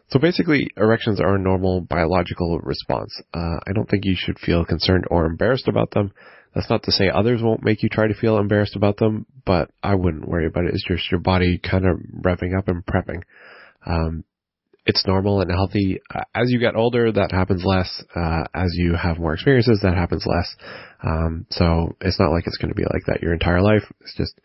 So 0.08 0.18
basically, 0.18 0.68
erections 0.76 1.20
are 1.20 1.34
a 1.34 1.38
normal 1.38 1.80
biological 1.82 2.60
response. 2.60 3.12
Uh, 3.34 3.58
I 3.66 3.72
don't 3.74 3.88
think 3.88 4.04
you 4.04 4.14
should 4.16 4.38
feel 4.38 4.64
concerned 4.64 5.04
or 5.10 5.26
embarrassed 5.26 5.68
about 5.68 5.90
them. 5.90 6.12
That's 6.56 6.70
not 6.70 6.84
to 6.84 6.92
say 6.92 7.10
others 7.10 7.42
won't 7.42 7.62
make 7.62 7.82
you 7.82 7.90
try 7.90 8.06
to 8.08 8.14
feel 8.14 8.38
embarrassed 8.38 8.76
about 8.76 8.96
them, 8.96 9.26
but 9.44 9.70
I 9.82 9.94
wouldn't 9.94 10.26
worry 10.26 10.46
about 10.46 10.64
it. 10.64 10.72
It's 10.72 10.86
just 10.88 11.10
your 11.10 11.20
body 11.20 11.58
kind 11.58 11.84
of 11.84 11.98
revving 11.98 12.56
up 12.56 12.68
and 12.68 12.82
prepping. 12.82 13.24
Um, 13.84 14.24
it's 14.86 15.06
normal 15.06 15.42
and 15.42 15.50
healthy. 15.50 16.00
Uh, 16.12 16.22
as 16.34 16.50
you 16.50 16.58
get 16.58 16.74
older, 16.74 17.12
that 17.12 17.30
happens 17.30 17.62
less. 17.62 18.02
Uh, 18.14 18.44
as 18.54 18.70
you 18.72 18.94
have 18.94 19.18
more 19.18 19.34
experiences, 19.34 19.80
that 19.82 19.96
happens 19.96 20.24
less. 20.26 20.56
Um, 21.04 21.44
so 21.50 21.94
it's 22.00 22.18
not 22.18 22.30
like 22.30 22.46
it's 22.46 22.56
going 22.56 22.70
to 22.70 22.74
be 22.74 22.84
like 22.84 23.04
that 23.06 23.20
your 23.20 23.34
entire 23.34 23.60
life. 23.60 23.82
It's 24.00 24.16
just, 24.16 24.40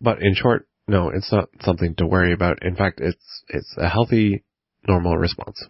but 0.00 0.22
in 0.22 0.34
short, 0.34 0.66
no, 0.86 1.10
it's 1.10 1.30
not 1.30 1.50
something 1.60 1.94
to 1.96 2.06
worry 2.06 2.32
about. 2.32 2.62
In 2.62 2.74
fact, 2.74 3.00
it's, 3.02 3.44
it's 3.48 3.74
a 3.76 3.86
healthy, 3.86 4.44
normal 4.88 5.18
response. 5.18 5.62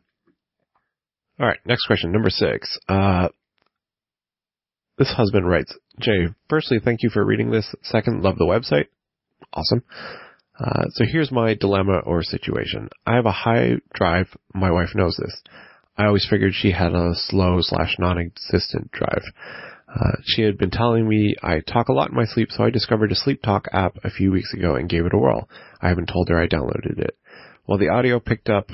All 1.40 1.48
right, 1.48 1.58
next 1.66 1.86
question, 1.86 2.12
number 2.12 2.30
six. 2.30 2.78
Uh, 2.88 3.30
this 4.98 5.12
husband 5.12 5.48
writes, 5.48 5.76
Jay, 6.00 6.28
firstly, 6.48 6.78
thank 6.84 7.02
you 7.02 7.10
for 7.10 7.24
reading 7.24 7.50
this. 7.50 7.74
Second, 7.82 8.22
love 8.22 8.36
the 8.36 8.44
website. 8.44 8.86
Awesome. 9.52 9.82
Uh, 10.58 10.84
so 10.90 11.04
here's 11.10 11.30
my 11.30 11.54
dilemma 11.54 12.00
or 12.04 12.22
situation. 12.22 12.88
I 13.06 13.14
have 13.14 13.26
a 13.26 13.32
high 13.32 13.76
drive. 13.94 14.26
My 14.52 14.70
wife 14.70 14.90
knows 14.94 15.16
this. 15.16 15.40
I 15.96 16.06
always 16.06 16.26
figured 16.28 16.52
she 16.54 16.72
had 16.72 16.94
a 16.94 17.12
slow 17.14 17.58
slash 17.60 17.96
non-existent 17.98 18.90
drive. 18.90 19.22
Uh, 19.88 20.16
she 20.24 20.42
had 20.42 20.58
been 20.58 20.70
telling 20.70 21.08
me 21.08 21.34
I 21.42 21.60
talk 21.60 21.88
a 21.88 21.92
lot 21.92 22.10
in 22.10 22.16
my 22.16 22.26
sleep, 22.26 22.50
so 22.50 22.64
I 22.64 22.70
discovered 22.70 23.10
a 23.10 23.16
sleep 23.16 23.40
talk 23.42 23.66
app 23.72 23.96
a 24.04 24.10
few 24.10 24.30
weeks 24.30 24.52
ago 24.52 24.74
and 24.74 24.88
gave 24.88 25.06
it 25.06 25.14
a 25.14 25.18
whirl. 25.18 25.48
I 25.80 25.88
haven't 25.88 26.10
told 26.12 26.28
her 26.28 26.40
I 26.40 26.46
downloaded 26.46 26.98
it. 26.98 27.16
Well, 27.66 27.78
the 27.78 27.88
audio 27.88 28.20
picked 28.20 28.48
up 28.48 28.70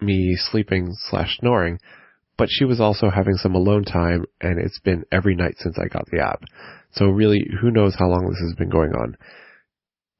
me 0.00 0.36
sleeping 0.36 0.94
slash 1.08 1.38
snoring, 1.38 1.78
but 2.40 2.48
she 2.50 2.64
was 2.64 2.80
also 2.80 3.10
having 3.10 3.34
some 3.34 3.54
alone 3.54 3.84
time 3.84 4.24
and 4.40 4.58
it's 4.58 4.80
been 4.80 5.04
every 5.12 5.36
night 5.36 5.56
since 5.58 5.76
I 5.78 5.88
got 5.88 6.06
the 6.06 6.22
app. 6.22 6.42
So 6.92 7.04
really, 7.04 7.46
who 7.60 7.70
knows 7.70 7.94
how 7.98 8.08
long 8.08 8.30
this 8.30 8.40
has 8.48 8.56
been 8.56 8.70
going 8.70 8.92
on. 8.92 9.18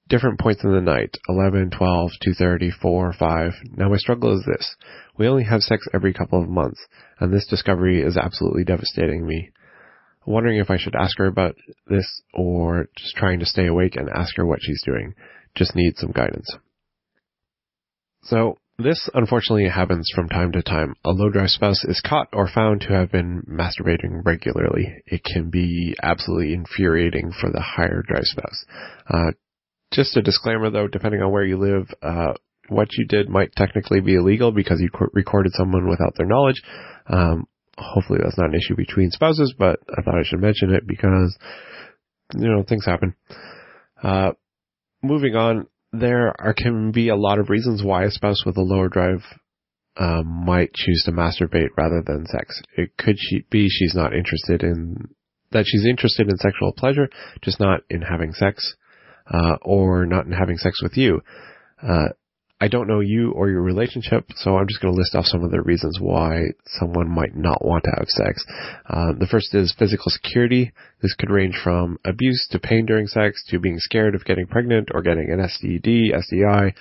different 0.07 0.39
points 0.39 0.63
in 0.63 0.71
the 0.71 0.83
night 0.83 1.17
11, 1.31 1.71
12, 1.71 2.11
2.30, 2.23 2.73
4, 2.75 3.15
5. 3.19 3.53
Now 3.75 3.89
my 3.89 3.97
struggle 3.97 4.39
is 4.39 4.45
this. 4.45 4.77
We 5.17 5.29
only 5.29 5.45
have 5.45 5.63
sex 5.63 5.87
every 5.95 6.13
couple 6.13 6.43
of 6.43 6.51
months, 6.51 6.79
and 7.21 7.33
this 7.33 7.47
discovery 7.47 8.03
is 8.03 8.19
absolutely 8.19 8.65
devastating 8.65 9.27
me. 9.27 9.51
I'm 10.27 10.35
wondering 10.35 10.59
if 10.59 10.69
I 10.69 10.77
should 10.77 10.97
ask 10.97 11.17
her 11.17 11.27
about 11.27 11.55
this 11.87 12.21
or 12.35 12.89
just 12.99 13.17
trying 13.17 13.39
to 13.39 13.47
stay 13.47 13.67
awake 13.67 13.97
and 13.97 14.11
ask 14.11 14.37
her 14.37 14.45
what 14.45 14.59
she's 14.61 14.83
doing. 14.85 15.15
Just 15.55 15.75
need 15.75 15.97
some 15.97 16.11
guidance. 16.13 16.55
So, 18.25 18.59
this 18.83 19.09
unfortunately 19.15 19.69
happens 19.69 20.11
from 20.15 20.29
time 20.29 20.53
to 20.53 20.63
time. 20.63 20.95
A 21.05 21.11
low 21.11 21.31
drive 21.31 21.51
spouse 21.51 21.85
is 21.85 22.01
caught 22.05 22.29
or 22.33 22.49
found 22.49 22.83
to 22.83 22.93
have 22.93 23.11
been 23.11 23.43
masturbating 23.49 24.25
regularly. 24.25 25.03
It 25.07 25.25
can 25.25 25.51
be 25.51 25.97
absolutely 26.03 26.53
infuriating 26.55 27.33
for 27.33 27.51
the 27.51 27.61
higher 27.61 28.03
drive 28.07 28.25
spouse. 28.25 28.65
Uh, 29.09 29.33
just 29.93 30.17
a 30.17 30.23
disclaimer 30.23 30.71
though, 30.71 30.89
depending 30.89 31.23
on 31.23 31.33
where 31.33 31.45
you 31.45 31.59
live, 31.59 31.89
uh, 32.03 32.35
what 32.69 32.89
you 32.97 33.07
did 33.07 33.29
might 33.29 33.53
technically 33.57 34.01
be 34.01 34.15
illegal 34.15 34.53
because 34.53 34.81
you 34.81 34.89
recorded 35.13 35.53
someone 35.55 35.89
without 35.89 36.15
their 36.17 36.27
knowledge. 36.27 36.63
Um, 37.09 37.47
hopefully 37.77 38.21
that's 38.23 38.39
not 38.39 38.51
an 38.51 38.55
issue 38.55 38.77
between 38.77 39.11
spouses, 39.11 39.55
but 39.59 39.81
I 39.91 40.03
thought 40.03 40.19
I 40.19 40.25
should 40.25 40.41
mention 40.41 40.73
it 40.73 40.87
because, 40.87 41.37
you 42.35 42.49
know, 42.49 42.63
things 42.63 42.87
happen. 42.87 43.15
Uh, 44.03 44.33
moving 45.03 45.35
on, 45.35 45.67
there 45.93 46.35
are, 46.41 46.55
can 46.55 46.93
be 46.93 47.09
a 47.09 47.17
lot 47.17 47.39
of 47.39 47.51
reasons 47.51 47.83
why 47.83 48.05
a 48.05 48.11
spouse 48.11 48.45
with 48.45 48.57
a 48.57 48.63
lower 48.63 48.89
drive 48.89 49.25
um, 49.97 50.45
might 50.47 50.73
choose 50.73 51.03
to 51.05 51.13
masturbate 51.13 51.71
rather 51.77 52.03
than 52.07 52.27
sex. 52.27 52.63
It 52.77 52.97
could 52.97 53.17
she 53.19 53.45
be 53.51 53.69
she's 53.69 53.95
not 53.95 54.15
interested 54.15 54.63
in 54.63 55.09
that 55.53 55.65
she's 55.67 55.85
interested 55.85 56.29
in 56.29 56.37
sexual 56.37 56.73
pleasure, 56.73 57.09
just 57.43 57.59
not 57.59 57.81
in 57.91 58.03
having 58.03 58.33
sex 58.33 58.77
uh, 59.33 59.57
or 59.63 60.07
not 60.07 60.27
in 60.27 60.33
having 60.33 60.57
sex 60.57 60.81
with 60.83 60.97
you. 60.97 61.23
Uh, 61.83 62.11
I 62.63 62.69
don't 62.69 62.89
know 62.89 63.01
you 63.01 63.33
or 63.33 63.49
your 63.49 63.63
relationship, 63.63 64.27
so 64.37 64.57
I'm 64.57 64.69
just 64.69 64.83
going 64.83 64.93
to 64.93 64.99
list 64.99 65.15
off 65.15 65.25
some 65.25 65.43
of 65.43 65.51
the 65.51 65.63
reasons 65.63 65.99
why 65.99 66.43
someone 66.79 67.09
might 67.09 67.35
not 67.35 67.65
want 67.65 67.85
to 67.85 67.95
have 67.97 68.09
sex. 68.09 68.45
Uh, 68.89 69.13
the 69.19 69.27
first 69.27 69.55
is 69.55 69.75
physical 69.79 70.11
security. 70.11 70.73
This 71.01 71.15
could 71.15 71.31
range 71.31 71.59
from 71.65 71.99
abuse 72.05 72.47
to 72.51 72.59
pain 72.59 72.85
during 72.85 73.07
sex 73.07 73.43
to 73.49 73.59
being 73.59 73.79
scared 73.79 74.15
of 74.15 74.27
getting 74.27 74.47
pregnant 74.47 74.91
or 74.93 75.01
getting 75.01 75.31
an 75.31 75.39
STD, 75.39 76.11
STI. 76.21 76.75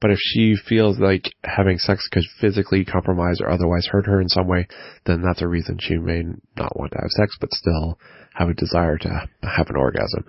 But 0.00 0.12
if 0.12 0.18
she 0.20 0.54
feels 0.54 1.00
like 1.00 1.24
having 1.42 1.78
sex 1.78 2.08
could 2.12 2.24
physically 2.40 2.84
compromise 2.84 3.40
or 3.40 3.50
otherwise 3.50 3.88
hurt 3.90 4.06
her 4.06 4.20
in 4.20 4.28
some 4.28 4.46
way, 4.46 4.68
then 5.04 5.22
that's 5.22 5.42
a 5.42 5.48
reason 5.48 5.78
she 5.80 5.96
may 5.96 6.22
not 6.56 6.78
want 6.78 6.92
to 6.92 6.98
have 6.98 7.10
sex, 7.10 7.36
but 7.40 7.52
still 7.52 7.98
have 8.34 8.48
a 8.48 8.54
desire 8.54 8.98
to 8.98 9.28
have 9.42 9.68
an 9.68 9.76
orgasm. 9.76 10.24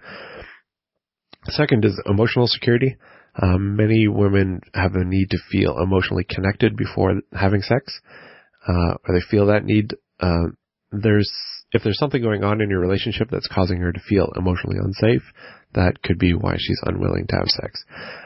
Second 1.49 1.85
is 1.85 2.01
emotional 2.07 2.47
security. 2.47 2.97
Um, 3.41 3.75
many 3.75 4.07
women 4.07 4.61
have 4.73 4.95
a 4.95 5.03
need 5.03 5.29
to 5.31 5.37
feel 5.51 5.77
emotionally 5.81 6.25
connected 6.29 6.77
before 6.77 7.21
having 7.33 7.61
sex, 7.61 7.99
uh, 8.67 8.95
or 9.07 9.13
they 9.13 9.25
feel 9.29 9.47
that 9.47 9.65
need. 9.65 9.95
Uh, 10.19 10.47
there's 10.91 11.31
if 11.71 11.83
there's 11.83 11.97
something 11.97 12.21
going 12.21 12.43
on 12.43 12.61
in 12.61 12.69
your 12.69 12.79
relationship 12.79 13.27
that's 13.29 13.49
causing 13.53 13.79
her 13.79 13.91
to 13.91 13.99
feel 14.07 14.31
emotionally 14.37 14.77
unsafe, 14.81 15.23
that 15.73 16.01
could 16.03 16.17
be 16.17 16.33
why 16.33 16.55
she's 16.57 16.79
unwilling 16.85 17.25
to 17.27 17.35
have 17.35 17.47
sex. 17.47 17.83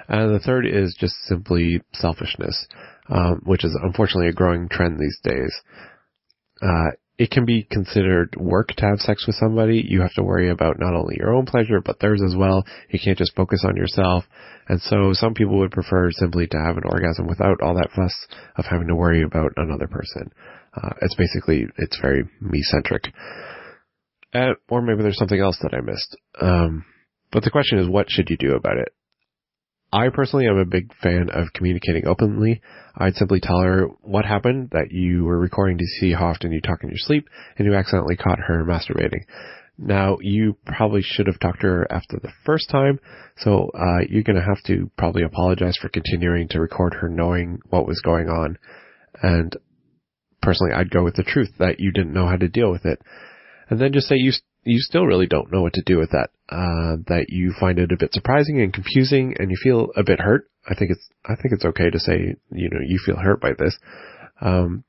And 0.08 0.36
the 0.36 0.40
third 0.40 0.68
is 0.68 0.96
just 1.00 1.16
simply 1.28 1.82
selfishness, 1.94 2.68
um, 3.10 3.42
which 3.46 3.66
is 3.66 3.76
unfortunately 3.82 4.28
a 4.28 4.34
growing 4.34 4.70
trend 4.70 5.00
these 5.00 5.20
days. 5.24 5.54
Uh, 6.62 6.92
it 7.20 7.30
can 7.32 7.44
be 7.44 7.68
considered 7.70 8.34
work 8.38 8.70
to 8.70 8.86
have 8.86 9.02
sex 9.02 9.28
with 9.28 9.36
somebody. 9.36 9.84
You 9.86 10.00
have 10.02 10.14
to 10.14 10.24
worry 10.24 10.50
about 10.50 10.80
not 10.80 10.96
only 10.96 11.18
your 11.20 11.36
own 11.36 11.46
pleasure, 11.46 11.82
but 11.82 12.00
theirs 12.00 12.22
as 12.26 12.34
well. 12.34 12.66
You 12.90 13.00
can't 13.04 13.18
just 13.18 13.36
focus 13.36 13.66
on 13.68 13.76
yourself. 13.76 14.24
And 14.70 14.82
so 14.82 15.12
some 15.12 15.34
people 15.34 15.60
would 15.60 15.72
prefer 15.72 16.12
simply 16.12 16.48
to 16.48 16.58
have 16.58 16.78
an 16.78 16.86
orgasm 16.86 17.28
without 17.28 17.62
all 17.62 17.76
that 17.76 17.92
fuss 17.94 18.16
of 18.56 18.66
having 18.66 18.88
to 18.88 18.96
worry 18.96 19.22
about 19.22 19.52
another 19.58 19.88
person. 19.88 20.32
Uh, 20.74 20.92
it's 21.02 21.16
basically, 21.16 21.66
it's 21.78 22.00
very 22.02 22.24
me-centric. 22.40 23.10
Uh, 24.34 24.54
or 24.70 24.82
maybe 24.82 25.02
there's 25.04 25.18
something 25.18 25.42
else 25.42 25.58
that 25.62 25.74
I 25.74 25.82
missed. 25.82 26.16
Um, 26.40 26.86
but 27.34 27.44
the 27.44 27.52
question 27.52 27.80
is, 27.80 27.90
what 27.90 28.10
should 28.10 28.30
you 28.30 28.38
do 28.38 28.56
about 28.56 28.78
it? 28.78 28.94
I 29.92 30.10
personally 30.10 30.48
am 30.48 30.58
a 30.58 30.66
big 30.66 30.94
fan 31.02 31.30
of 31.32 31.52
communicating 31.54 32.08
openly. 32.08 32.62
I'd 32.96 33.16
simply 33.16 33.40
tell 33.40 33.60
her 33.60 33.88
what 34.02 34.26
happened, 34.26 34.70
that 34.72 34.92
you 34.92 35.24
were 35.24 35.40
recording 35.40 35.80
to 35.80 35.86
see 36.00 36.14
how 36.14 36.28
often 36.28 36.52
you 36.52 36.62
talk 36.62 36.84
in 36.84 36.90
your 36.90 36.98
sleep, 36.98 37.28
and 37.58 37.66
you 37.66 37.74
accidentally 37.74 38.16
caught 38.16 38.40
her 38.40 38.64
masturbating. 38.64 39.24
Now, 39.80 40.18
you 40.22 40.58
probably 40.66 41.02
should 41.02 41.28
have 41.28 41.40
talked 41.40 41.62
to 41.62 41.68
her 41.68 41.88
after 41.92 42.20
the 42.20 42.32
first 42.46 42.70
time, 42.70 43.00
so 43.38 43.72
uh, 43.74 44.02
you're 44.10 44.24
going 44.24 44.36
to 44.36 44.44
have 44.44 44.62
to 44.66 44.92
probably 44.98 45.24
apologize 45.24 45.78
for 45.82 45.90
continuing 45.90 46.50
to 46.50 46.60
record 46.60 46.94
her 46.96 47.10
knowing 47.10 47.60
what 47.70 47.88
was 47.88 48.02
going 48.02 48.28
on. 48.28 48.58
And 49.24 49.56
personally, 50.42 50.74
I'd 50.74 50.92
go 50.92 51.04
with 51.04 51.16
the 51.16 51.24
truth 51.24 51.50
that 51.58 51.80
you 51.80 51.92
didn't 51.92 52.14
know 52.14 52.28
how 52.28 52.36
to 52.36 52.50
deal 52.50 52.72
with 52.72 52.86
it. 52.86 53.02
And 53.70 53.80
then 53.80 53.94
just 53.94 54.08
say 54.08 54.16
you 54.18 54.34
you 54.64 54.80
still 54.80 55.06
really 55.06 55.28
don't 55.28 55.52
know 55.52 55.62
what 55.62 55.74
to 55.74 55.84
do 55.86 55.98
with 55.98 56.12
that. 56.12 56.30
Uh, 56.50 56.98
that 57.08 57.28
you 57.30 57.54
find 57.60 57.80
it 57.80 57.92
a 57.92 57.98
bit 57.98 58.14
surprising 58.14 58.62
and 58.62 58.74
confusing, 58.74 59.36
and 59.40 59.52
you 59.52 59.58
feel 59.62 59.90
a 59.96 60.04
bit 60.04 60.20
hurt. 60.20 60.50
I 60.70 60.76
think 60.76 60.92
it's 60.92 61.08
I 61.26 61.36
think 61.36 61.54
it's 61.54 61.66
okay 61.66 61.90
to 61.90 62.00
say 62.00 62.36
you 62.52 62.70
know 62.70 62.80
you 62.86 63.00
feel 63.06 63.16
hurt 63.16 63.42
by 63.42 63.54
this, 63.58 63.78
um, 64.42 64.84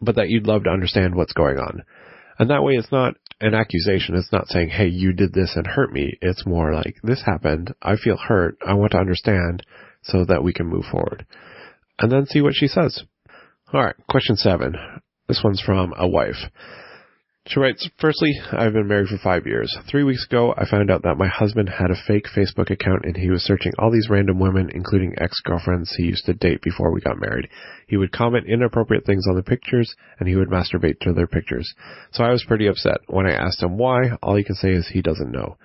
but 0.00 0.16
that 0.16 0.28
you'd 0.28 0.46
love 0.46 0.64
to 0.64 0.70
understand 0.70 1.14
what's 1.14 1.32
going 1.32 1.58
on, 1.58 1.82
and 2.38 2.50
that 2.50 2.62
way 2.62 2.74
it's 2.74 2.92
not 2.92 3.14
an 3.40 3.54
accusation. 3.54 4.16
It's 4.16 4.32
not 4.32 4.48
saying 4.48 4.70
hey 4.70 4.88
you 4.88 5.12
did 5.12 5.32
this 5.32 5.52
and 5.56 5.66
hurt 5.66 5.92
me. 5.92 6.18
It's 6.20 6.46
more 6.46 6.74
like 6.74 6.96
this 7.02 7.22
happened. 7.24 7.74
I 7.80 7.96
feel 7.96 8.16
hurt. 8.16 8.58
I 8.66 8.74
want 8.74 8.92
to 8.92 8.98
understand 8.98 9.64
so 10.02 10.24
that 10.24 10.42
we 10.42 10.52
can 10.52 10.66
move 10.66 10.84
forward, 10.90 11.26
and 11.98 12.12
then 12.12 12.26
see 12.26 12.40
what 12.40 12.54
she 12.54 12.66
says. 12.66 13.02
All 13.72 13.82
right, 13.84 13.96
question 14.08 14.36
seven. 14.36 14.74
This 15.28 15.42
one's 15.44 15.60
from 15.60 15.92
a 15.96 16.08
wife. 16.08 16.50
She 17.48 17.60
writes, 17.60 17.88
Firstly, 17.98 18.38
I've 18.52 18.74
been 18.74 18.88
married 18.88 19.08
for 19.08 19.16
five 19.16 19.46
years. 19.46 19.74
Three 19.90 20.02
weeks 20.02 20.26
ago, 20.26 20.52
I 20.58 20.68
found 20.68 20.90
out 20.90 21.02
that 21.04 21.16
my 21.16 21.28
husband 21.28 21.70
had 21.70 21.90
a 21.90 21.96
fake 22.06 22.26
Facebook 22.36 22.68
account 22.68 23.06
and 23.06 23.16
he 23.16 23.30
was 23.30 23.42
searching 23.42 23.72
all 23.78 23.90
these 23.90 24.10
random 24.10 24.38
women, 24.38 24.68
including 24.74 25.14
ex-girlfriends 25.16 25.94
he 25.96 26.04
used 26.04 26.26
to 26.26 26.34
date 26.34 26.60
before 26.60 26.92
we 26.92 27.00
got 27.00 27.18
married. 27.18 27.48
He 27.86 27.96
would 27.96 28.12
comment 28.12 28.44
inappropriate 28.46 29.06
things 29.06 29.24
on 29.26 29.36
the 29.36 29.42
pictures 29.42 29.96
and 30.20 30.28
he 30.28 30.36
would 30.36 30.50
masturbate 30.50 31.00
to 31.00 31.14
their 31.14 31.26
pictures. 31.26 31.72
So 32.12 32.22
I 32.22 32.32
was 32.32 32.44
pretty 32.44 32.66
upset. 32.66 32.98
When 33.06 33.24
I 33.24 33.32
asked 33.32 33.62
him 33.62 33.78
why, 33.78 34.10
all 34.22 34.36
he 34.36 34.44
can 34.44 34.56
say 34.56 34.72
is 34.72 34.86
he 34.86 35.00
doesn't 35.00 35.32
know. 35.32 35.56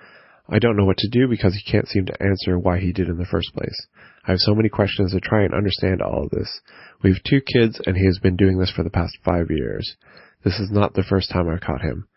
I 0.48 0.58
don't 0.58 0.76
know 0.76 0.84
what 0.84 0.98
to 0.98 1.08
do 1.08 1.26
because 1.28 1.54
he 1.54 1.70
can't 1.70 1.88
seem 1.88 2.06
to 2.06 2.22
answer 2.22 2.58
why 2.58 2.78
he 2.78 2.92
did 2.92 3.08
in 3.08 3.16
the 3.16 3.24
first 3.24 3.52
place. 3.54 3.86
I 4.26 4.32
have 4.32 4.40
so 4.40 4.54
many 4.54 4.68
questions 4.68 5.12
to 5.12 5.20
try 5.20 5.42
and 5.44 5.54
understand 5.54 6.02
all 6.02 6.24
of 6.24 6.30
this. 6.30 6.60
We 7.02 7.10
have 7.10 7.22
two 7.22 7.40
kids 7.40 7.80
and 7.86 7.96
he 7.96 8.04
has 8.04 8.18
been 8.22 8.36
doing 8.36 8.58
this 8.58 8.70
for 8.70 8.82
the 8.82 8.90
past 8.90 9.16
five 9.24 9.50
years. 9.50 9.96
This 10.44 10.58
is 10.60 10.70
not 10.70 10.94
the 10.94 11.02
first 11.02 11.30
time 11.30 11.48
I've 11.48 11.60
caught 11.60 11.80
him. 11.80 12.08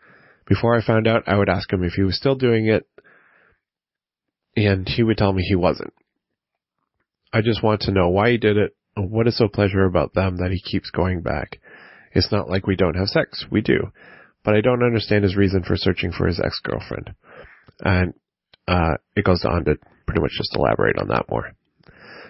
Before 0.46 0.76
I 0.76 0.84
found 0.84 1.06
out, 1.06 1.24
I 1.26 1.36
would 1.36 1.48
ask 1.48 1.72
him 1.72 1.82
if 1.82 1.94
he 1.94 2.02
was 2.02 2.16
still 2.16 2.34
doing 2.34 2.66
it, 2.66 2.86
and 4.56 4.88
he 4.88 5.02
would 5.02 5.18
tell 5.18 5.32
me 5.32 5.42
he 5.42 5.54
wasn't. 5.54 5.92
I 7.32 7.42
just 7.42 7.62
want 7.62 7.82
to 7.82 7.92
know 7.92 8.08
why 8.08 8.30
he 8.30 8.38
did 8.38 8.56
it, 8.56 8.74
what 8.96 9.28
is 9.28 9.36
so 9.36 9.48
pleasure 9.48 9.84
about 9.84 10.14
them 10.14 10.38
that 10.38 10.50
he 10.50 10.60
keeps 10.60 10.90
going 10.90 11.22
back. 11.22 11.60
It's 12.12 12.32
not 12.32 12.48
like 12.48 12.66
we 12.66 12.76
don't 12.76 12.96
have 12.96 13.08
sex, 13.08 13.44
we 13.50 13.60
do. 13.60 13.92
But 14.44 14.54
I 14.54 14.62
don't 14.62 14.82
understand 14.82 15.24
his 15.24 15.36
reason 15.36 15.62
for 15.62 15.76
searching 15.76 16.12
for 16.12 16.26
his 16.26 16.40
ex-girlfriend. 16.40 17.14
And, 17.80 18.14
uh, 18.66 18.96
it 19.16 19.24
goes 19.24 19.44
on 19.44 19.64
to 19.64 19.76
pretty 20.06 20.20
much 20.20 20.32
just 20.36 20.54
elaborate 20.56 20.98
on 20.98 21.08
that 21.08 21.26
more. 21.30 21.52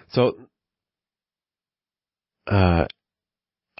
So, 0.09 0.33
uh, 2.47 2.85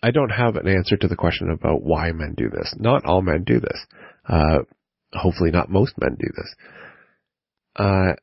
I 0.01 0.11
don't 0.11 0.29
have 0.29 0.55
an 0.55 0.67
answer 0.67 0.95
to 0.97 1.07
the 1.07 1.15
question 1.15 1.49
about 1.49 1.83
why 1.83 2.11
men 2.11 2.33
do 2.37 2.49
this. 2.49 2.73
Not 2.77 3.05
all 3.05 3.21
men 3.21 3.43
do 3.43 3.59
this. 3.59 3.85
Uh, 4.27 4.59
hopefully 5.13 5.51
not 5.51 5.69
most 5.69 5.93
men 5.99 6.15
do 6.19 6.27
this. 6.35 6.55
Uh, 7.75 8.13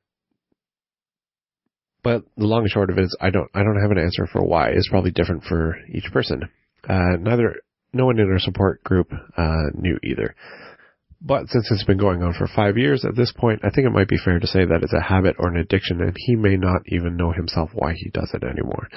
but 2.02 2.22
the 2.36 2.46
long 2.46 2.62
and 2.62 2.70
short 2.70 2.90
of 2.90 2.98
it 2.98 3.04
is 3.04 3.16
I 3.20 3.30
don't, 3.30 3.50
I 3.54 3.62
don't 3.62 3.80
have 3.80 3.90
an 3.90 3.98
answer 3.98 4.26
for 4.26 4.42
why. 4.42 4.68
It's 4.68 4.88
probably 4.88 5.10
different 5.10 5.44
for 5.44 5.76
each 5.92 6.10
person. 6.12 6.42
Uh, 6.88 7.16
neither, 7.18 7.56
no 7.92 8.06
one 8.06 8.18
in 8.18 8.30
our 8.30 8.38
support 8.38 8.82
group, 8.84 9.12
uh, 9.36 9.64
knew 9.74 9.98
either. 10.04 10.34
But 11.20 11.48
since 11.48 11.70
it's 11.70 11.84
been 11.84 11.98
going 11.98 12.22
on 12.22 12.34
for 12.34 12.46
five 12.46 12.76
years 12.76 13.04
at 13.04 13.16
this 13.16 13.32
point, 13.32 13.60
I 13.64 13.70
think 13.70 13.86
it 13.86 13.92
might 13.92 14.08
be 14.08 14.18
fair 14.22 14.38
to 14.38 14.46
say 14.46 14.64
that 14.64 14.82
it's 14.82 14.92
a 14.92 15.00
habit 15.00 15.36
or 15.38 15.48
an 15.48 15.56
addiction 15.56 16.00
and 16.00 16.14
he 16.16 16.36
may 16.36 16.56
not 16.56 16.82
even 16.86 17.16
know 17.16 17.32
himself 17.32 17.70
why 17.72 17.94
he 17.94 18.10
does 18.10 18.30
it 18.34 18.44
anymore. 18.44 18.88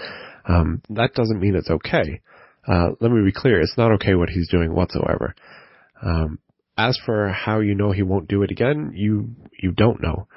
Um, 0.45 0.81
that 0.89 1.13
doesn't 1.13 1.39
mean 1.39 1.55
it's 1.55 1.69
okay. 1.69 2.21
Uh, 2.67 2.89
let 2.99 3.11
me 3.11 3.23
be 3.23 3.31
clear, 3.31 3.61
it's 3.61 3.77
not 3.77 3.93
okay 3.93 4.15
what 4.15 4.29
he's 4.29 4.49
doing 4.49 4.73
whatsoever. 4.73 5.33
Um, 6.03 6.39
as 6.77 6.99
for 7.05 7.29
how 7.29 7.59
you 7.59 7.75
know 7.75 7.91
he 7.91 8.03
won't 8.03 8.29
do 8.29 8.43
it 8.43 8.51
again, 8.51 8.91
you 8.95 9.35
you 9.61 9.71
don't 9.71 10.01
know. 10.01 10.27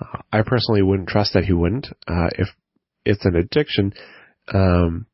Uh, 0.00 0.18
I 0.32 0.42
personally 0.42 0.82
wouldn't 0.82 1.08
trust 1.08 1.34
that 1.34 1.44
he 1.44 1.52
wouldn't. 1.52 1.88
Uh, 2.06 2.30
if 2.38 2.48
it's 3.04 3.24
an 3.24 3.34
addiction, 3.34 3.94
um, 4.52 5.06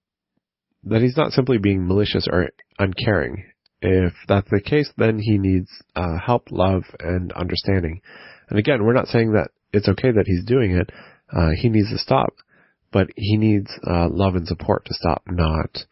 that 0.84 1.00
he's 1.00 1.16
not 1.16 1.32
simply 1.32 1.58
being 1.58 1.86
malicious 1.86 2.28
or 2.30 2.50
uncaring. 2.78 3.44
If 3.86 4.14
that's 4.28 4.48
the 4.50 4.62
case, 4.62 4.90
then 4.96 5.18
he 5.18 5.36
needs 5.36 5.68
uh, 5.94 6.16
help, 6.16 6.50
love, 6.50 6.84
and 7.00 7.32
understanding. 7.32 8.00
And 8.48 8.58
again, 8.58 8.82
we're 8.82 8.94
not 8.94 9.08
saying 9.08 9.32
that 9.32 9.50
it's 9.74 9.88
okay 9.88 10.10
that 10.10 10.24
he's 10.26 10.42
doing 10.46 10.70
it. 10.70 10.90
Uh, 11.30 11.50
he 11.54 11.68
needs 11.68 11.90
to 11.90 11.98
stop, 11.98 12.32
but 12.92 13.08
he 13.14 13.36
needs 13.36 13.70
uh, 13.86 14.08
love 14.08 14.36
and 14.36 14.48
support 14.48 14.86
to 14.86 14.94
stop, 14.94 15.24
not 15.28 15.84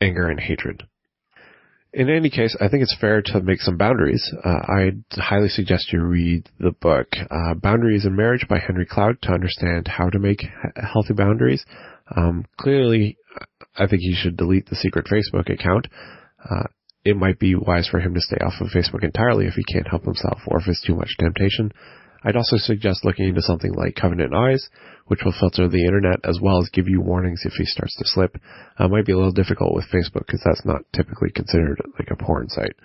anger 0.00 0.28
and 0.28 0.40
hatred. 0.40 0.82
In 1.92 2.10
any 2.10 2.30
case, 2.30 2.56
I 2.60 2.66
think 2.66 2.82
it's 2.82 2.96
fair 3.00 3.22
to 3.22 3.40
make 3.40 3.60
some 3.60 3.76
boundaries. 3.76 4.28
Uh, 4.44 4.48
I 4.48 4.90
highly 5.12 5.48
suggest 5.50 5.92
you 5.92 6.02
read 6.02 6.48
the 6.58 6.72
book 6.72 7.08
uh, 7.14 7.54
Boundaries 7.54 8.06
in 8.06 8.16
Marriage 8.16 8.46
by 8.48 8.58
Henry 8.58 8.86
Cloud 8.86 9.22
to 9.22 9.32
understand 9.32 9.86
how 9.86 10.10
to 10.10 10.18
make 10.18 10.42
healthy 10.74 11.14
boundaries. 11.14 11.64
Um, 12.16 12.44
clearly, 12.56 13.18
I 13.76 13.86
think 13.86 14.02
you 14.02 14.16
should 14.16 14.36
delete 14.36 14.68
the 14.68 14.76
secret 14.76 15.06
Facebook 15.06 15.48
account. 15.48 15.86
It 17.04 17.16
might 17.16 17.38
be 17.38 17.54
wise 17.54 17.88
for 17.88 18.00
him 18.00 18.14
to 18.14 18.20
stay 18.20 18.36
off 18.36 18.60
of 18.60 18.68
Facebook 18.68 19.02
entirely 19.02 19.46
if 19.46 19.54
he 19.54 19.64
can't 19.64 19.88
help 19.88 20.04
himself 20.04 20.40
or 20.46 20.58
if 20.58 20.68
it's 20.68 20.84
too 20.84 20.94
much 20.94 21.16
temptation. 21.18 21.72
I'd 22.22 22.36
also 22.36 22.58
suggest 22.58 23.04
looking 23.04 23.28
into 23.28 23.40
something 23.40 23.72
like 23.72 23.94
Covenant 23.94 24.34
Eyes, 24.34 24.68
which 25.06 25.20
will 25.24 25.32
filter 25.32 25.68
the 25.68 25.84
internet 25.84 26.20
as 26.24 26.38
well 26.40 26.60
as 26.60 26.68
give 26.68 26.86
you 26.86 27.00
warnings 27.00 27.42
if 27.44 27.54
he 27.54 27.64
starts 27.64 27.96
to 27.96 28.04
slip. 28.06 28.36
Uh, 28.78 28.88
might 28.88 29.06
be 29.06 29.12
a 29.12 29.16
little 29.16 29.32
difficult 29.32 29.74
with 29.74 29.86
Facebook 29.86 30.26
because 30.26 30.42
that's 30.44 30.64
not 30.66 30.82
typically 30.94 31.30
considered 31.30 31.80
like 31.98 32.10
a 32.10 32.22
porn 32.22 32.48
site. 32.50 32.76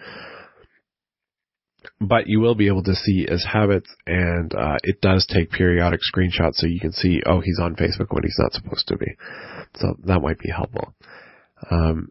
But 1.99 2.27
you 2.27 2.39
will 2.39 2.55
be 2.55 2.67
able 2.67 2.83
to 2.83 2.95
see 2.95 3.25
his 3.27 3.45
habits, 3.45 3.93
and 4.07 4.53
uh, 4.55 4.77
it 4.83 5.01
does 5.01 5.25
take 5.27 5.51
periodic 5.51 5.99
screenshots 6.01 6.55
so 6.55 6.67
you 6.67 6.79
can 6.79 6.91
see, 6.91 7.21
oh, 7.25 7.41
he's 7.41 7.59
on 7.61 7.75
Facebook 7.75 8.07
when 8.09 8.23
he's 8.23 8.39
not 8.39 8.53
supposed 8.53 8.87
to 8.87 8.97
be. 8.97 9.15
So 9.75 9.95
that 10.05 10.21
might 10.21 10.39
be 10.39 10.49
helpful. 10.49 10.95
Um, 11.69 12.09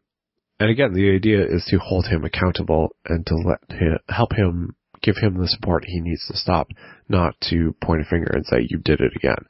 and 0.60 0.70
again, 0.70 0.92
the 0.94 1.10
idea 1.14 1.44
is 1.44 1.64
to 1.70 1.78
hold 1.78 2.06
him 2.06 2.24
accountable 2.24 2.90
and 3.06 3.26
to 3.26 3.34
let 3.34 3.58
him, 3.70 3.98
help 4.08 4.32
him 4.34 4.76
give 5.02 5.16
him 5.16 5.36
the 5.36 5.48
support 5.48 5.84
he 5.86 6.00
needs 6.00 6.26
to 6.28 6.36
stop, 6.36 6.68
not 7.08 7.34
to 7.50 7.74
point 7.82 8.00
a 8.00 8.04
finger 8.04 8.30
and 8.32 8.46
say, 8.46 8.66
you 8.68 8.78
did 8.78 9.00
it 9.00 9.12
again. 9.16 9.44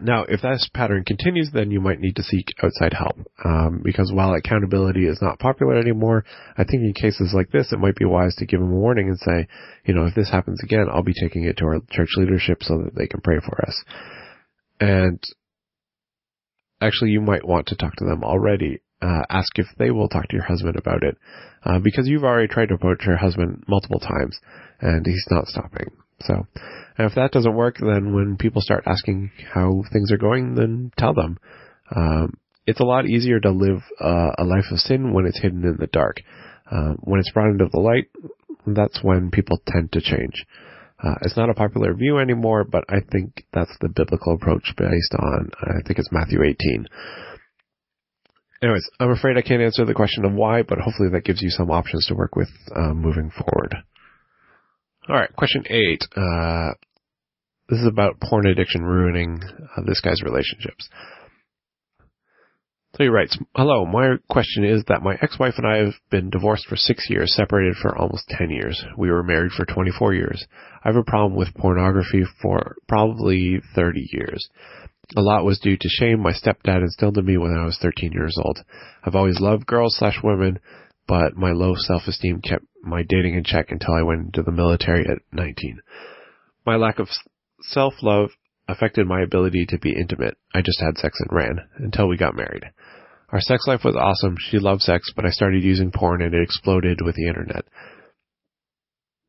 Now, 0.00 0.24
if 0.28 0.42
this 0.42 0.70
pattern 0.72 1.04
continues, 1.04 1.50
then 1.52 1.72
you 1.72 1.80
might 1.80 1.98
need 1.98 2.14
to 2.16 2.22
seek 2.22 2.54
outside 2.62 2.92
help. 2.92 3.16
Um, 3.44 3.80
because 3.82 4.12
while 4.12 4.32
accountability 4.32 5.06
is 5.06 5.20
not 5.20 5.40
popular 5.40 5.76
anymore, 5.76 6.24
I 6.56 6.62
think 6.62 6.82
in 6.82 6.92
cases 6.94 7.32
like 7.34 7.50
this, 7.50 7.72
it 7.72 7.80
might 7.80 7.96
be 7.96 8.04
wise 8.04 8.36
to 8.36 8.46
give 8.46 8.60
him 8.60 8.72
a 8.72 8.76
warning 8.76 9.08
and 9.08 9.18
say, 9.18 9.48
you 9.84 9.94
know, 9.94 10.06
if 10.06 10.14
this 10.14 10.30
happens 10.30 10.60
again, 10.62 10.86
I'll 10.90 11.02
be 11.02 11.14
taking 11.20 11.44
it 11.44 11.56
to 11.56 11.64
our 11.64 11.80
church 11.90 12.10
leadership 12.16 12.62
so 12.62 12.78
that 12.78 12.94
they 12.94 13.08
can 13.08 13.20
pray 13.22 13.40
for 13.44 13.60
us. 13.66 13.84
And 14.78 15.20
actually, 16.80 17.10
you 17.10 17.20
might 17.20 17.46
want 17.46 17.66
to 17.68 17.76
talk 17.76 17.96
to 17.96 18.04
them 18.04 18.22
already 18.22 18.80
uh, 19.00 19.22
ask 19.30 19.58
if 19.58 19.66
they 19.78 19.90
will 19.90 20.08
talk 20.08 20.28
to 20.28 20.36
your 20.36 20.44
husband 20.44 20.76
about 20.76 21.02
it, 21.02 21.16
uh, 21.64 21.78
because 21.78 22.08
you've 22.08 22.24
already 22.24 22.48
tried 22.48 22.68
to 22.68 22.74
approach 22.74 23.04
your 23.06 23.16
husband 23.16 23.64
multiple 23.68 24.00
times, 24.00 24.38
and 24.80 25.06
he's 25.06 25.24
not 25.30 25.46
stopping. 25.46 25.90
So, 26.20 26.46
if 26.98 27.14
that 27.14 27.30
doesn't 27.30 27.54
work, 27.54 27.76
then 27.78 28.12
when 28.12 28.36
people 28.36 28.60
start 28.60 28.84
asking 28.86 29.30
how 29.54 29.84
things 29.92 30.10
are 30.10 30.18
going, 30.18 30.54
then 30.54 30.90
tell 30.98 31.14
them. 31.14 31.38
Um, 31.94 32.34
it's 32.66 32.80
a 32.80 32.84
lot 32.84 33.06
easier 33.06 33.40
to 33.40 33.50
live 33.50 33.82
uh, 34.00 34.30
a 34.36 34.44
life 34.44 34.66
of 34.70 34.78
sin 34.78 35.12
when 35.12 35.26
it's 35.26 35.40
hidden 35.40 35.64
in 35.64 35.76
the 35.78 35.86
dark. 35.86 36.20
Uh, 36.70 36.94
when 37.00 37.20
it's 37.20 37.32
brought 37.32 37.50
into 37.50 37.68
the 37.72 37.80
light, 37.80 38.10
that's 38.66 39.02
when 39.02 39.30
people 39.30 39.62
tend 39.66 39.92
to 39.92 40.00
change. 40.00 40.44
Uh, 41.02 41.14
it's 41.22 41.36
not 41.36 41.48
a 41.48 41.54
popular 41.54 41.94
view 41.94 42.18
anymore, 42.18 42.64
but 42.64 42.84
I 42.88 42.98
think 43.12 43.44
that's 43.52 43.74
the 43.80 43.88
biblical 43.88 44.34
approach 44.34 44.74
based 44.76 45.14
on, 45.18 45.50
I 45.62 45.80
think 45.86 45.98
it's 45.98 46.10
Matthew 46.10 46.42
18. 46.42 46.86
Anyways, 48.62 48.88
I'm 48.98 49.10
afraid 49.10 49.36
I 49.36 49.42
can't 49.42 49.62
answer 49.62 49.84
the 49.84 49.94
question 49.94 50.24
of 50.24 50.32
why, 50.32 50.62
but 50.62 50.78
hopefully 50.78 51.10
that 51.12 51.24
gives 51.24 51.42
you 51.42 51.50
some 51.50 51.70
options 51.70 52.06
to 52.06 52.14
work 52.14 52.34
with 52.34 52.48
uh, 52.74 52.92
moving 52.92 53.30
forward. 53.30 53.76
All 55.08 55.16
right, 55.16 55.34
question 55.36 55.64
eight. 55.70 56.02
Uh, 56.16 56.72
this 57.68 57.78
is 57.78 57.86
about 57.86 58.20
porn 58.20 58.46
addiction 58.46 58.82
ruining 58.82 59.40
uh, 59.76 59.82
this 59.86 60.00
guy's 60.00 60.22
relationships. 60.22 60.88
So 62.94 63.04
he 63.04 63.08
writes, 63.08 63.38
Hello, 63.54 63.84
my 63.86 64.16
question 64.28 64.64
is 64.64 64.82
that 64.88 65.02
my 65.02 65.16
ex-wife 65.22 65.54
and 65.58 65.66
I 65.66 65.76
have 65.84 65.94
been 66.10 66.30
divorced 66.30 66.66
for 66.66 66.76
six 66.76 67.08
years, 67.08 67.34
separated 67.34 67.76
for 67.76 67.96
almost 67.96 68.26
10 68.28 68.50
years. 68.50 68.82
We 68.96 69.10
were 69.10 69.22
married 69.22 69.52
for 69.52 69.66
24 69.66 70.14
years. 70.14 70.44
I 70.82 70.88
have 70.88 70.96
a 70.96 71.04
problem 71.04 71.36
with 71.36 71.54
pornography 71.54 72.24
for 72.42 72.76
probably 72.88 73.60
30 73.74 74.08
years. 74.12 74.48
A 75.16 75.22
lot 75.22 75.44
was 75.44 75.58
due 75.58 75.76
to 75.78 75.88
shame 75.88 76.20
my 76.20 76.32
stepdad 76.32 76.82
instilled 76.82 77.16
in 77.16 77.24
me 77.24 77.38
when 77.38 77.56
I 77.56 77.64
was 77.64 77.78
13 77.78 78.12
years 78.12 78.36
old. 78.42 78.58
I've 79.02 79.14
always 79.14 79.40
loved 79.40 79.66
girls 79.66 79.96
slash 79.96 80.22
women, 80.22 80.58
but 81.06 81.34
my 81.34 81.52
low 81.52 81.74
self-esteem 81.76 82.42
kept 82.42 82.64
my 82.82 83.02
dating 83.02 83.34
in 83.34 83.42
check 83.42 83.70
until 83.70 83.94
I 83.94 84.02
went 84.02 84.26
into 84.26 84.42
the 84.42 84.52
military 84.52 85.06
at 85.06 85.22
19. 85.32 85.80
My 86.66 86.76
lack 86.76 86.98
of 86.98 87.08
self-love 87.62 88.30
affected 88.68 89.06
my 89.06 89.22
ability 89.22 89.64
to 89.70 89.78
be 89.78 89.96
intimate. 89.98 90.36
I 90.54 90.60
just 90.60 90.80
had 90.80 90.98
sex 90.98 91.18
and 91.20 91.30
ran 91.32 91.60
until 91.78 92.06
we 92.06 92.18
got 92.18 92.36
married. 92.36 92.64
Our 93.30 93.40
sex 93.40 93.66
life 93.66 93.84
was 93.84 93.96
awesome. 93.96 94.36
She 94.38 94.58
loved 94.58 94.82
sex, 94.82 95.10
but 95.16 95.24
I 95.24 95.30
started 95.30 95.64
using 95.64 95.90
porn 95.90 96.20
and 96.20 96.34
it 96.34 96.42
exploded 96.42 97.00
with 97.02 97.14
the 97.14 97.28
internet. 97.28 97.64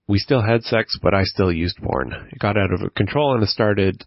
We 0.09 0.19
still 0.19 0.41
had 0.41 0.63
sex, 0.63 0.97
but 1.01 1.13
I 1.13 1.23
still 1.23 1.51
used 1.51 1.77
porn. 1.81 2.13
It 2.31 2.39
got 2.39 2.57
out 2.57 2.73
of 2.73 2.93
control 2.95 3.33
and 3.33 3.43
it 3.43 3.49
started 3.49 4.05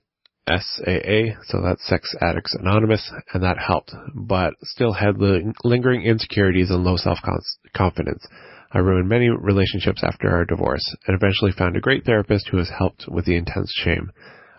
SAA, 0.49 1.41
so 1.45 1.63
that's 1.63 1.87
Sex 1.87 2.15
Addicts 2.21 2.55
Anonymous, 2.55 3.13
and 3.33 3.43
that 3.43 3.59
helped, 3.59 3.95
but 4.15 4.55
still 4.63 4.93
had 4.93 5.17
lingering 5.19 6.03
insecurities 6.03 6.71
and 6.71 6.83
low 6.83 6.97
self-confidence. 6.97 8.27
I 8.73 8.79
ruined 8.79 9.09
many 9.09 9.29
relationships 9.29 10.03
after 10.03 10.31
our 10.31 10.45
divorce, 10.45 10.97
and 11.07 11.15
eventually 11.15 11.53
found 11.53 11.77
a 11.77 11.81
great 11.81 12.05
therapist 12.05 12.49
who 12.49 12.57
has 12.57 12.71
helped 12.71 13.07
with 13.07 13.25
the 13.25 13.37
intense 13.37 13.73
shame. 13.85 14.11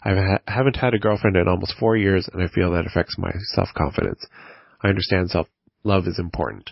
I 0.03 0.39
haven't 0.47 0.77
had 0.77 0.93
a 0.93 0.99
girlfriend 0.99 1.35
in 1.35 1.47
almost 1.47 1.77
four 1.77 1.97
years, 1.97 2.29
and 2.31 2.41
I 2.41 2.47
feel 2.47 2.71
that 2.71 2.85
affects 2.85 3.17
my 3.17 3.31
self-confidence. 3.53 4.25
I 4.81 4.89
understand 4.89 5.31
self-love 5.31 6.07
is 6.07 6.19
important. 6.19 6.71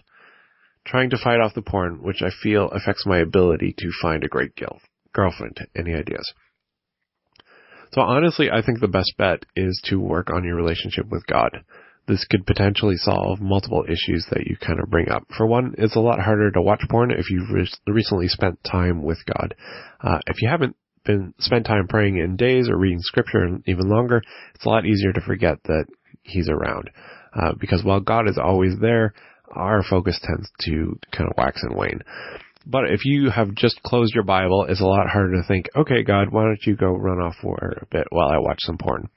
Trying 0.85 1.09
to 1.09 1.17
fight 1.17 1.39
off 1.39 1.53
the 1.53 1.61
porn, 1.61 2.01
which 2.01 2.21
I 2.21 2.29
feel 2.43 2.69
affects 2.69 3.05
my 3.05 3.19
ability 3.19 3.75
to 3.77 3.91
find 4.01 4.23
a 4.23 4.29
great 4.29 4.55
girl 4.55 4.79
girlfriend. 5.13 5.57
Any 5.75 5.93
ideas? 5.93 6.33
So 7.93 8.01
honestly, 8.01 8.49
I 8.49 8.61
think 8.61 8.79
the 8.79 8.87
best 8.87 9.13
bet 9.17 9.45
is 9.55 9.81
to 9.85 9.99
work 9.99 10.29
on 10.29 10.43
your 10.43 10.55
relationship 10.55 11.07
with 11.09 11.25
God. 11.27 11.63
This 12.07 12.25
could 12.29 12.45
potentially 12.45 12.95
solve 12.95 13.39
multiple 13.39 13.83
issues 13.87 14.25
that 14.31 14.47
you 14.47 14.57
kind 14.57 14.79
of 14.79 14.89
bring 14.89 15.09
up. 15.09 15.23
For 15.37 15.45
one, 15.45 15.75
it's 15.77 15.95
a 15.95 15.99
lot 15.99 16.19
harder 16.19 16.51
to 16.51 16.61
watch 16.61 16.81
porn 16.89 17.11
if 17.11 17.29
you've 17.29 17.51
re- 17.51 17.69
recently 17.87 18.27
spent 18.27 18.59
time 18.63 19.03
with 19.03 19.19
God. 19.25 19.55
Uh, 20.01 20.19
if 20.27 20.41
you 20.41 20.49
haven't 20.49 20.75
been 21.05 21.33
spent 21.39 21.65
time 21.65 21.87
praying 21.87 22.17
in 22.17 22.37
days 22.37 22.69
or 22.69 22.77
reading 22.77 23.01
scripture 23.01 23.59
even 23.65 23.89
longer, 23.89 24.21
it's 24.55 24.65
a 24.65 24.69
lot 24.69 24.85
easier 24.85 25.13
to 25.13 25.21
forget 25.21 25.57
that 25.65 25.85
He's 26.23 26.49
around. 26.49 26.89
Uh, 27.35 27.53
because 27.59 27.83
while 27.83 27.99
God 27.99 28.27
is 28.27 28.37
always 28.37 28.77
there, 28.79 29.13
our 29.51 29.83
focus 29.83 30.19
tends 30.21 30.49
to 30.61 30.97
kind 31.11 31.29
of 31.29 31.35
wax 31.37 31.61
and 31.63 31.75
wane. 31.75 32.01
But 32.65 32.91
if 32.91 33.05
you 33.05 33.29
have 33.29 33.55
just 33.55 33.81
closed 33.83 34.13
your 34.13 34.23
Bible, 34.23 34.65
it's 34.69 34.81
a 34.81 34.85
lot 34.85 35.09
harder 35.09 35.41
to 35.41 35.47
think, 35.47 35.67
okay, 35.75 36.03
God, 36.03 36.27
why 36.31 36.43
don't 36.43 36.65
you 36.65 36.75
go 36.75 36.91
run 36.91 37.19
off 37.19 37.35
for 37.41 37.77
a 37.81 37.85
bit 37.87 38.07
while 38.09 38.29
I 38.29 38.37
watch 38.37 38.59
some 38.59 38.77
porn? 38.77 39.09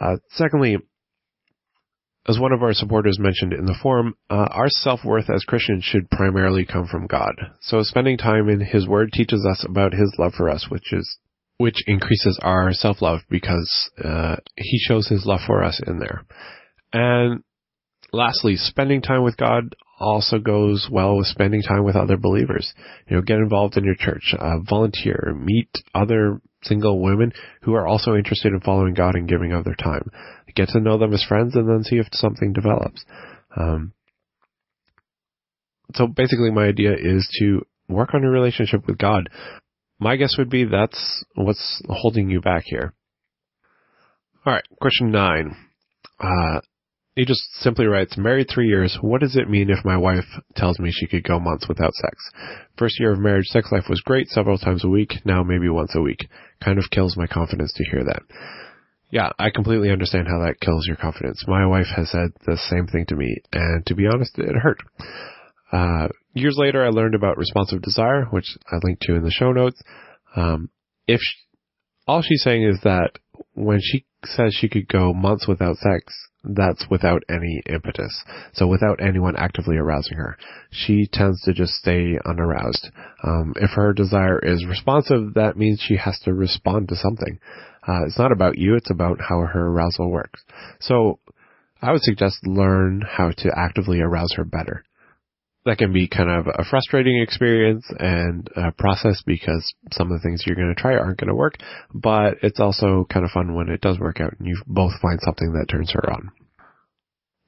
Uh, 0.00 0.16
secondly, 0.30 0.78
as 2.28 2.38
one 2.38 2.52
of 2.52 2.62
our 2.62 2.74
supporters 2.74 3.18
mentioned 3.18 3.52
in 3.54 3.64
the 3.64 3.78
forum, 3.82 4.14
uh, 4.28 4.48
our 4.50 4.68
self-worth 4.68 5.30
as 5.30 5.44
Christians 5.44 5.82
should 5.82 6.10
primarily 6.10 6.66
come 6.66 6.86
from 6.86 7.06
God. 7.06 7.32
So 7.62 7.82
spending 7.82 8.18
time 8.18 8.48
in 8.48 8.60
His 8.60 8.86
Word 8.86 9.12
teaches 9.12 9.46
us 9.50 9.64
about 9.68 9.92
His 9.92 10.14
love 10.18 10.34
for 10.34 10.50
us, 10.50 10.66
which 10.68 10.92
is 10.92 11.18
which 11.56 11.82
increases 11.88 12.38
our 12.42 12.72
self-love 12.72 13.20
because 13.28 13.90
uh, 14.04 14.36
He 14.56 14.78
shows 14.78 15.08
His 15.08 15.26
love 15.26 15.40
for 15.46 15.64
us 15.64 15.80
in 15.84 15.98
there. 15.98 16.24
And 16.92 17.42
lastly, 18.12 18.56
spending 18.56 19.02
time 19.02 19.22
with 19.22 19.36
God 19.36 19.74
also 19.98 20.38
goes 20.38 20.88
well 20.90 21.16
with 21.16 21.26
spending 21.26 21.62
time 21.62 21.84
with 21.84 21.96
other 21.96 22.16
believers. 22.16 22.72
You 23.08 23.16
know, 23.16 23.22
get 23.22 23.38
involved 23.38 23.76
in 23.76 23.84
your 23.84 23.96
church, 23.96 24.34
uh, 24.38 24.58
volunteer, 24.68 25.34
meet 25.38 25.68
other 25.94 26.40
single 26.62 27.00
women 27.00 27.32
who 27.62 27.74
are 27.74 27.86
also 27.86 28.14
interested 28.14 28.52
in 28.52 28.60
following 28.60 28.94
God 28.94 29.14
and 29.14 29.28
giving 29.28 29.52
of 29.52 29.64
their 29.64 29.74
time. 29.74 30.10
Get 30.54 30.68
to 30.70 30.80
know 30.80 30.98
them 30.98 31.12
as 31.12 31.24
friends 31.24 31.54
and 31.54 31.68
then 31.68 31.84
see 31.84 31.96
if 31.96 32.06
something 32.12 32.52
develops. 32.52 33.04
Um, 33.56 33.92
so 35.94 36.06
basically 36.06 36.50
my 36.50 36.66
idea 36.66 36.92
is 36.94 37.28
to 37.38 37.64
work 37.88 38.14
on 38.14 38.22
your 38.22 38.32
relationship 38.32 38.86
with 38.86 38.98
God. 38.98 39.28
My 40.00 40.16
guess 40.16 40.36
would 40.38 40.50
be 40.50 40.64
that's 40.64 41.24
what's 41.34 41.82
holding 41.88 42.30
you 42.30 42.40
back 42.40 42.64
here. 42.66 42.94
Alright, 44.46 44.64
question 44.80 45.10
nine. 45.10 45.56
Uh, 46.20 46.60
he 47.18 47.24
just 47.24 47.52
simply 47.54 47.86
writes, 47.86 48.16
married 48.16 48.46
three 48.48 48.68
years, 48.68 48.96
what 49.00 49.20
does 49.20 49.34
it 49.34 49.50
mean 49.50 49.70
if 49.70 49.84
my 49.84 49.96
wife 49.96 50.24
tells 50.54 50.78
me 50.78 50.92
she 50.92 51.08
could 51.08 51.24
go 51.24 51.40
months 51.40 51.66
without 51.68 51.92
sex? 51.92 52.30
First 52.76 53.00
year 53.00 53.12
of 53.12 53.18
marriage, 53.18 53.46
sex 53.46 53.72
life 53.72 53.86
was 53.90 54.00
great 54.02 54.28
several 54.28 54.56
times 54.56 54.84
a 54.84 54.88
week, 54.88 55.14
now 55.24 55.42
maybe 55.42 55.68
once 55.68 55.96
a 55.96 56.00
week. 56.00 56.28
Kind 56.62 56.78
of 56.78 56.90
kills 56.92 57.16
my 57.16 57.26
confidence 57.26 57.72
to 57.72 57.84
hear 57.90 58.04
that. 58.04 58.22
Yeah, 59.10 59.30
I 59.36 59.50
completely 59.50 59.90
understand 59.90 60.28
how 60.28 60.38
that 60.44 60.60
kills 60.60 60.86
your 60.86 60.94
confidence. 60.94 61.42
My 61.48 61.66
wife 61.66 61.88
has 61.96 62.08
said 62.08 62.30
the 62.46 62.56
same 62.70 62.86
thing 62.86 63.06
to 63.08 63.16
me, 63.16 63.38
and 63.52 63.84
to 63.86 63.96
be 63.96 64.06
honest, 64.06 64.38
it 64.38 64.54
hurt. 64.54 64.78
Uh, 65.72 66.08
years 66.34 66.54
later, 66.56 66.84
I 66.84 66.90
learned 66.90 67.16
about 67.16 67.36
responsive 67.36 67.82
desire, 67.82 68.26
which 68.26 68.56
I 68.70 68.76
linked 68.84 69.02
to 69.02 69.16
in 69.16 69.24
the 69.24 69.32
show 69.32 69.50
notes. 69.50 69.82
Um, 70.36 70.70
if 71.08 71.18
she, 71.20 71.34
all 72.06 72.22
she's 72.22 72.44
saying 72.44 72.62
is 72.62 72.78
that 72.84 73.18
when 73.54 73.80
she 73.82 74.06
says 74.24 74.54
she 74.54 74.68
could 74.68 74.86
go 74.86 75.12
months 75.12 75.48
without 75.48 75.78
sex, 75.78 76.14
that's 76.48 76.86
without 76.90 77.22
any 77.28 77.62
impetus. 77.66 78.24
So 78.52 78.66
without 78.66 79.02
anyone 79.02 79.36
actively 79.36 79.76
arousing 79.76 80.16
her. 80.16 80.36
She 80.70 81.08
tends 81.10 81.42
to 81.42 81.52
just 81.52 81.72
stay 81.74 82.18
unaroused. 82.24 82.90
Um, 83.22 83.52
if 83.56 83.70
her 83.70 83.92
desire 83.92 84.38
is 84.38 84.66
responsive, 84.66 85.34
that 85.34 85.56
means 85.56 85.80
she 85.80 85.96
has 85.96 86.18
to 86.20 86.32
respond 86.32 86.88
to 86.88 86.96
something. 86.96 87.38
Uh, 87.86 88.04
it's 88.06 88.18
not 88.18 88.32
about 88.32 88.58
you, 88.58 88.74
it's 88.74 88.90
about 88.90 89.20
how 89.20 89.40
her 89.40 89.66
arousal 89.68 90.10
works. 90.10 90.42
So 90.80 91.20
I 91.80 91.92
would 91.92 92.02
suggest 92.02 92.46
learn 92.46 93.02
how 93.06 93.30
to 93.30 93.52
actively 93.56 94.00
arouse 94.00 94.34
her 94.36 94.44
better 94.44 94.84
that 95.68 95.76
can 95.76 95.92
be 95.92 96.08
kind 96.08 96.30
of 96.30 96.46
a 96.46 96.64
frustrating 96.64 97.20
experience 97.20 97.84
and 97.98 98.48
process 98.78 99.22
because 99.26 99.70
some 99.92 100.10
of 100.10 100.18
the 100.18 100.22
things 100.22 100.42
you're 100.46 100.56
going 100.56 100.74
to 100.74 100.80
try 100.80 100.94
aren't 100.94 101.18
going 101.18 101.28
to 101.28 101.34
work, 101.34 101.56
but 101.92 102.38
it's 102.42 102.58
also 102.58 103.06
kind 103.12 103.24
of 103.24 103.30
fun 103.30 103.54
when 103.54 103.68
it 103.68 103.82
does 103.82 103.98
work 103.98 104.18
out 104.18 104.32
and 104.38 104.48
you 104.48 104.56
both 104.66 104.92
find 105.02 105.20
something 105.22 105.52
that 105.52 105.66
turns 105.68 105.92
her 105.92 106.10
on. 106.10 106.30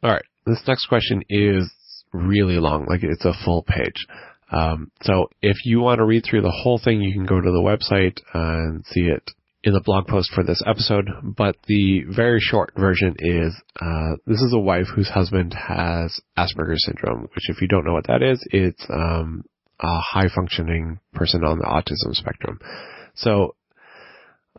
All 0.03 0.11
right. 0.11 0.25
This 0.45 0.63
next 0.69 0.87
question 0.87 1.23
is 1.31 1.73
really 2.13 2.59
long, 2.59 2.85
like 2.87 3.03
it's 3.03 3.25
a 3.25 3.33
full 3.45 3.63
page. 3.63 4.07
Um, 4.53 4.91
so 5.03 5.29
if 5.41 5.65
you 5.65 5.81
want 5.81 5.99
to 5.99 6.05
read 6.05 6.25
through 6.29 6.43
the 6.43 6.51
whole 6.63 6.81
thing, 6.83 7.01
you 7.01 7.15
can 7.15 7.25
go 7.25 7.41
to 7.41 7.51
the 7.51 7.59
website 7.59 8.21
and 8.35 8.85
see 8.85 9.03
it 9.03 9.31
in 9.63 9.75
the 9.75 9.83
blog 9.85 10.07
post 10.07 10.31
for 10.35 10.43
this 10.43 10.63
episode, 10.67 11.09
but 11.23 11.57
the 11.67 12.03
very 12.09 12.41
short 12.41 12.73
version 12.77 13.15
is 13.19 13.55
uh, 13.81 14.17
this 14.27 14.41
is 14.41 14.53
a 14.55 14.59
wife 14.59 14.87
whose 14.95 15.09
husband 15.09 15.55
has 15.55 16.19
Asperger's 16.39 16.85
syndrome, 16.87 17.23
which, 17.35 17.49
if 17.49 17.61
you 17.61 17.69
don't 17.69 17.85
know 17.85 17.93
what 17.93 18.07
that 18.07 18.23
is, 18.23 18.43
it's 18.51 18.85
um, 18.89 19.45
a 19.79 20.01
high 20.01 20.29
functioning 20.35 20.99
person 21.13 21.45
on 21.45 21.59
the 21.59 21.65
autism 21.65 22.15
spectrum. 22.15 22.59
So, 23.15 23.55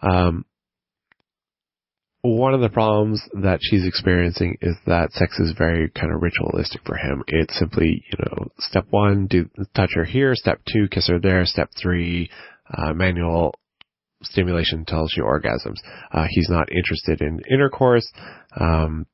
um, 0.01 0.45
one 2.23 2.53
of 2.53 2.61
the 2.61 2.69
problems 2.69 3.23
that 3.41 3.59
she's 3.63 3.87
experiencing 3.87 4.57
is 4.61 4.75
that 4.85 5.11
sex 5.13 5.39
is 5.39 5.55
very 5.57 5.89
kind 5.89 6.13
of 6.13 6.21
ritualistic 6.21 6.81
for 6.85 6.95
him. 6.95 7.23
It's 7.25 7.57
simply, 7.57 8.05
you 8.11 8.23
know, 8.23 8.49
step 8.59 8.85
one, 8.91 9.25
do 9.25 9.49
touch 9.73 9.91
her 9.95 10.05
here. 10.05 10.35
Step 10.35 10.61
two, 10.71 10.87
kiss 10.91 11.07
her 11.07 11.19
there. 11.19 11.45
Step 11.45 11.71
three, 11.81 12.29
uh, 12.71 12.93
manual 12.93 13.55
stimulation 14.23 14.85
tells 14.85 15.13
you 15.15 15.23
orgasms. 15.23 15.77
Uh, 16.11 16.25
he's 16.29 16.49
not 16.49 16.71
interested 16.71 17.21
in 17.21 17.41
intercourse. 17.49 18.09
Um, 18.59 19.05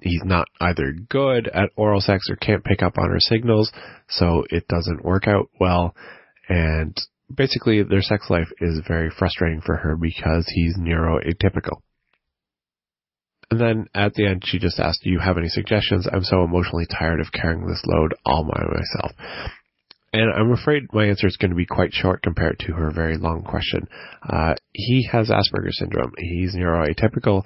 he's 0.00 0.22
not 0.24 0.46
either 0.60 0.94
good 1.08 1.48
at 1.48 1.70
oral 1.76 2.00
sex 2.00 2.26
or 2.30 2.36
can't 2.36 2.64
pick 2.64 2.82
up 2.82 2.98
on 2.98 3.10
her 3.10 3.20
signals, 3.20 3.72
so 4.08 4.44
it 4.50 4.68
doesn't 4.68 5.04
work 5.04 5.26
out 5.26 5.48
well. 5.60 5.94
And 6.48 6.96
basically, 7.34 7.82
their 7.82 8.02
sex 8.02 8.30
life 8.30 8.48
is 8.60 8.80
very 8.86 9.10
frustrating 9.10 9.60
for 9.60 9.76
her 9.76 9.96
because 9.96 10.46
he's 10.54 10.76
neuroatypical. 10.76 11.80
And 13.50 13.60
then 13.60 13.86
at 13.94 14.14
the 14.14 14.26
end, 14.26 14.42
she 14.44 14.58
just 14.58 14.80
asked, 14.80 15.02
do 15.04 15.10
you 15.10 15.20
have 15.20 15.38
any 15.38 15.48
suggestions? 15.48 16.08
I'm 16.12 16.24
so 16.24 16.42
emotionally 16.42 16.86
tired 16.86 17.20
of 17.20 17.32
carrying 17.32 17.66
this 17.66 17.82
load 17.86 18.14
all 18.24 18.42
by 18.42 18.60
myself. 18.60 19.12
And 20.12 20.32
I'm 20.32 20.52
afraid 20.52 20.92
my 20.92 21.06
answer 21.06 21.26
is 21.26 21.36
going 21.36 21.50
to 21.50 21.56
be 21.56 21.66
quite 21.66 21.92
short 21.92 22.22
compared 22.22 22.58
to 22.60 22.72
her 22.72 22.90
very 22.90 23.18
long 23.18 23.42
question. 23.42 23.88
Uh, 24.22 24.54
he 24.72 25.08
has 25.10 25.30
Asperger's 25.30 25.78
syndrome. 25.78 26.12
He's 26.16 26.54
neuroatypical. 26.54 27.42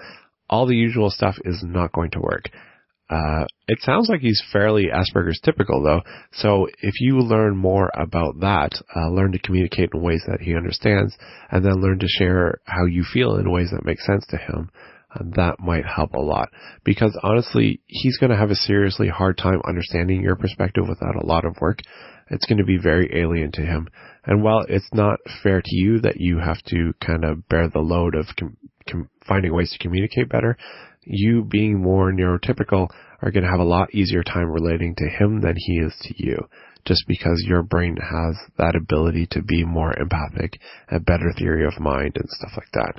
All 0.49 0.66
the 0.66 0.77
usual 0.77 1.11
stuff 1.11 1.37
is 1.44 1.62
not 1.64 1.92
going 1.92 2.11
to 2.12 2.20
work. 2.20 2.51
Uh, 3.11 3.44
it 3.66 3.81
sounds 3.81 4.09
like 4.09 4.20
he's 4.20 4.42
fairly 4.53 4.87
Asperger's 4.87 5.40
typical 5.44 5.83
though. 5.83 6.03
So 6.33 6.68
if 6.81 7.01
you 7.01 7.18
learn 7.18 7.57
more 7.57 7.90
about 7.92 8.38
that, 8.40 8.81
uh, 8.94 9.09
learn 9.11 9.33
to 9.33 9.40
communicate 9.40 9.90
in 9.92 10.01
ways 10.01 10.23
that 10.29 10.40
he 10.40 10.55
understands, 10.55 11.16
and 11.51 11.64
then 11.64 11.83
learn 11.83 11.99
to 11.99 12.07
share 12.07 12.61
how 12.66 12.85
you 12.85 13.03
feel 13.03 13.35
in 13.35 13.51
ways 13.51 13.70
that 13.73 13.85
make 13.85 14.01
sense 14.01 14.25
to 14.29 14.37
him, 14.37 14.70
uh, 15.12 15.25
that 15.35 15.59
might 15.59 15.85
help 15.85 16.14
a 16.14 16.20
lot. 16.20 16.51
Because 16.85 17.18
honestly, 17.25 17.81
he's 17.87 18.18
going 18.18 18.31
to 18.31 18.37
have 18.37 18.51
a 18.51 18.55
seriously 18.55 19.09
hard 19.09 19.37
time 19.37 19.61
understanding 19.66 20.23
your 20.23 20.37
perspective 20.37 20.85
without 20.88 21.16
a 21.16 21.27
lot 21.27 21.44
of 21.44 21.57
work 21.61 21.81
it's 22.31 22.47
going 22.47 22.59
to 22.59 22.64
be 22.64 22.79
very 22.79 23.11
alien 23.14 23.53
to 23.53 23.62
him. 23.62 23.88
And 24.25 24.43
while 24.43 24.64
it's 24.69 24.88
not 24.93 25.19
fair 25.43 25.61
to 25.61 25.77
you 25.77 26.01
that 26.01 26.21
you 26.21 26.38
have 26.38 26.62
to 26.66 26.95
kind 27.05 27.25
of 27.25 27.49
bear 27.49 27.69
the 27.69 27.81
load 27.81 28.14
of 28.14 28.27
com- 28.38 28.57
com- 28.88 29.11
finding 29.27 29.53
ways 29.53 29.73
to 29.73 29.79
communicate 29.79 30.29
better, 30.29 30.57
you 31.05 31.45
being 31.45 31.81
more 31.83 32.12
neurotypical 32.12 32.88
are 33.23 33.31
going 33.31 33.45
to 33.45 33.51
have 33.51 33.61
a 33.61 33.64
lot 33.64 33.95
easier 33.95 34.23
time 34.23 34.51
relating 34.51 34.95
to 34.97 35.09
him 35.09 35.40
than 35.40 35.55
he 35.57 35.79
is 35.79 35.95
to 36.03 36.14
you. 36.16 36.37
Just 36.87 37.05
because 37.07 37.45
your 37.47 37.62
brain 37.62 37.97
has 37.97 38.37
that 38.57 38.75
ability 38.75 39.27
to 39.33 39.43
be 39.43 39.64
more 39.64 39.93
empathic, 39.99 40.59
a 40.90 40.99
better 40.99 41.33
theory 41.37 41.66
of 41.66 41.79
mind 41.79 42.12
and 42.16 42.29
stuff 42.29 42.53
like 42.57 42.71
that. 42.73 42.95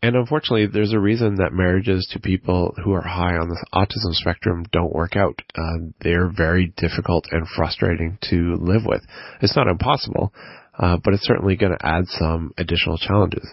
And 0.00 0.14
unfortunately, 0.14 0.66
there's 0.66 0.92
a 0.92 1.00
reason 1.00 1.36
that 1.36 1.52
marriages 1.52 2.08
to 2.12 2.20
people 2.20 2.72
who 2.84 2.92
are 2.92 3.02
high 3.02 3.36
on 3.36 3.48
the 3.48 3.66
autism 3.74 4.14
spectrum 4.14 4.64
don't 4.70 4.94
work 4.94 5.16
out. 5.16 5.42
Uh, 5.56 5.88
they're 6.00 6.28
very 6.28 6.72
difficult 6.76 7.26
and 7.32 7.48
frustrating 7.48 8.16
to 8.30 8.56
live 8.60 8.82
with. 8.86 9.02
It's 9.42 9.56
not 9.56 9.66
impossible, 9.66 10.32
uh, 10.78 10.98
but 11.02 11.14
it's 11.14 11.26
certainly 11.26 11.56
going 11.56 11.72
to 11.72 11.86
add 11.86 12.04
some 12.06 12.52
additional 12.56 12.96
challenges. 12.96 13.46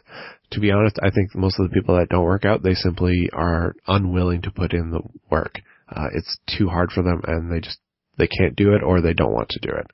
To 0.51 0.60
be 0.60 0.71
honest, 0.71 0.99
I 1.01 1.10
think 1.10 1.34
most 1.34 1.60
of 1.60 1.67
the 1.67 1.73
people 1.73 1.97
that 1.97 2.10
don't 2.10 2.23
work 2.23 2.45
out, 2.45 2.62
they 2.62 2.75
simply 2.75 3.27
are 3.34 3.73
unwilling 3.88 4.43
to 4.43 4.51
put 4.51 4.73
in 4.73 4.91
the 4.91 5.01
work. 5.31 5.60
Uh, 5.89 6.10
it's 6.13 6.38
too 6.58 6.69
hard 6.69 6.91
for 6.91 7.01
them 7.01 7.21
and 7.25 7.51
they 7.51 7.60
just, 7.60 7.79
they 8.19 8.27
can't 8.27 8.55
do 8.55 8.75
it 8.75 8.84
or 8.84 9.01
they 9.01 9.13
don't 9.13 9.34
want 9.34 9.49
to 9.49 9.60
do 9.60 9.75
it. 9.75 9.88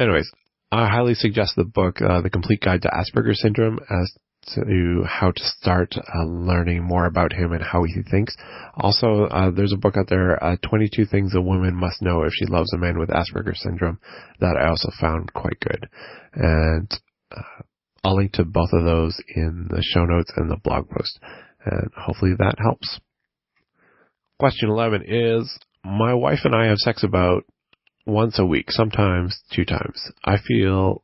Anyways, 0.00 0.28
I 0.72 0.88
highly 0.88 1.14
suggest 1.14 1.52
the 1.54 1.64
book, 1.64 2.02
uh, 2.02 2.22
The 2.22 2.30
Complete 2.30 2.60
Guide 2.60 2.82
to 2.82 2.88
Asperger's 2.88 3.40
Syndrome 3.40 3.78
as 3.88 4.12
to 4.54 5.04
how 5.06 5.30
to 5.30 5.42
start 5.42 5.94
uh, 5.96 6.24
learning 6.24 6.82
more 6.82 7.06
about 7.06 7.32
him 7.32 7.52
and 7.52 7.62
how 7.62 7.84
he 7.84 8.02
thinks. 8.10 8.36
Also, 8.74 9.24
uh, 9.24 9.50
there's 9.50 9.72
a 9.72 9.78
book 9.78 9.96
out 9.96 10.08
there, 10.08 10.42
uh, 10.42 10.56
22 10.68 11.06
Things 11.06 11.34
a 11.34 11.40
Woman 11.40 11.74
Must 11.74 12.02
Know 12.02 12.22
If 12.22 12.32
She 12.32 12.46
Loves 12.46 12.72
a 12.72 12.78
Man 12.78 12.98
with 12.98 13.10
Asperger's 13.10 13.62
Syndrome, 13.62 13.98
that 14.40 14.56
I 14.56 14.68
also 14.68 14.90
found 15.00 15.32
quite 15.32 15.60
good. 15.60 15.88
And 16.34 16.90
uh, 17.30 17.62
I'll 18.04 18.16
link 18.16 18.32
to 18.32 18.44
both 18.44 18.70
of 18.72 18.84
those 18.84 19.20
in 19.34 19.68
the 19.70 19.82
show 19.82 20.04
notes 20.04 20.32
and 20.36 20.50
the 20.50 20.56
blog 20.56 20.88
post. 20.90 21.18
And 21.64 21.90
hopefully 21.96 22.32
that 22.38 22.56
helps. 22.58 22.98
Question 24.38 24.70
11 24.70 25.04
is, 25.06 25.58
my 25.84 26.14
wife 26.14 26.40
and 26.44 26.54
I 26.54 26.66
have 26.66 26.78
sex 26.78 27.04
about 27.04 27.44
once 28.06 28.38
a 28.38 28.46
week, 28.46 28.70
sometimes 28.70 29.40
two 29.52 29.64
times. 29.64 30.10
I 30.24 30.36
feel 30.38 31.02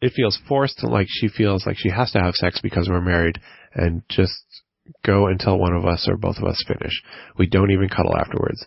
it 0.00 0.12
feels 0.14 0.38
forced 0.48 0.82
like 0.84 1.06
she 1.08 1.28
feels 1.28 1.66
like 1.66 1.76
she 1.76 1.90
has 1.90 2.10
to 2.12 2.20
have 2.20 2.34
sex 2.34 2.60
because 2.62 2.88
we're 2.88 3.00
married 3.00 3.40
and 3.74 4.02
just 4.08 4.32
go 5.04 5.26
until 5.26 5.58
one 5.58 5.74
of 5.74 5.84
us 5.84 6.06
or 6.08 6.16
both 6.16 6.38
of 6.38 6.44
us 6.44 6.64
finish. 6.66 7.02
We 7.36 7.46
don't 7.46 7.70
even 7.70 7.88
cuddle 7.88 8.16
afterwards. 8.16 8.64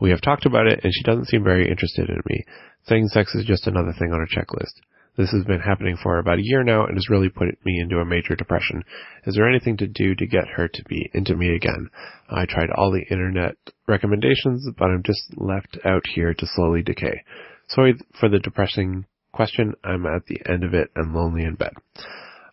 We 0.00 0.10
have 0.10 0.20
talked 0.20 0.46
about 0.46 0.66
it 0.66 0.80
and 0.82 0.92
she 0.92 1.02
doesn't 1.02 1.26
seem 1.26 1.42
very 1.42 1.68
interested 1.68 2.08
in 2.08 2.20
me. 2.26 2.44
Saying 2.86 3.08
sex 3.08 3.34
is 3.34 3.46
just 3.46 3.66
another 3.66 3.94
thing 3.98 4.12
on 4.12 4.20
her 4.20 4.26
checklist. 4.26 4.80
This 5.16 5.30
has 5.30 5.44
been 5.44 5.60
happening 5.60 5.96
for 6.02 6.18
about 6.18 6.38
a 6.38 6.44
year 6.44 6.64
now 6.64 6.86
and 6.86 6.96
has 6.96 7.08
really 7.08 7.28
put 7.28 7.46
me 7.64 7.78
into 7.80 8.00
a 8.00 8.04
major 8.04 8.34
depression. 8.34 8.82
Is 9.26 9.36
there 9.36 9.48
anything 9.48 9.76
to 9.76 9.86
do 9.86 10.14
to 10.16 10.26
get 10.26 10.48
her 10.56 10.66
to 10.66 10.84
be 10.88 11.08
into 11.14 11.36
me 11.36 11.54
again? 11.54 11.88
I 12.28 12.46
tried 12.46 12.70
all 12.70 12.90
the 12.90 13.06
internet 13.10 13.56
recommendations, 13.86 14.68
but 14.76 14.86
I'm 14.86 15.04
just 15.04 15.22
left 15.36 15.78
out 15.84 16.02
here 16.14 16.34
to 16.34 16.46
slowly 16.46 16.82
decay. 16.82 17.22
Sorry 17.68 17.94
for 18.18 18.28
the 18.28 18.40
depressing 18.40 19.06
question, 19.34 19.74
I'm 19.84 20.06
at 20.06 20.26
the 20.26 20.40
end 20.48 20.64
of 20.64 20.74
it 20.74 20.90
and 20.94 21.14
lonely 21.14 21.44
in 21.44 21.54
bed. 21.54 21.72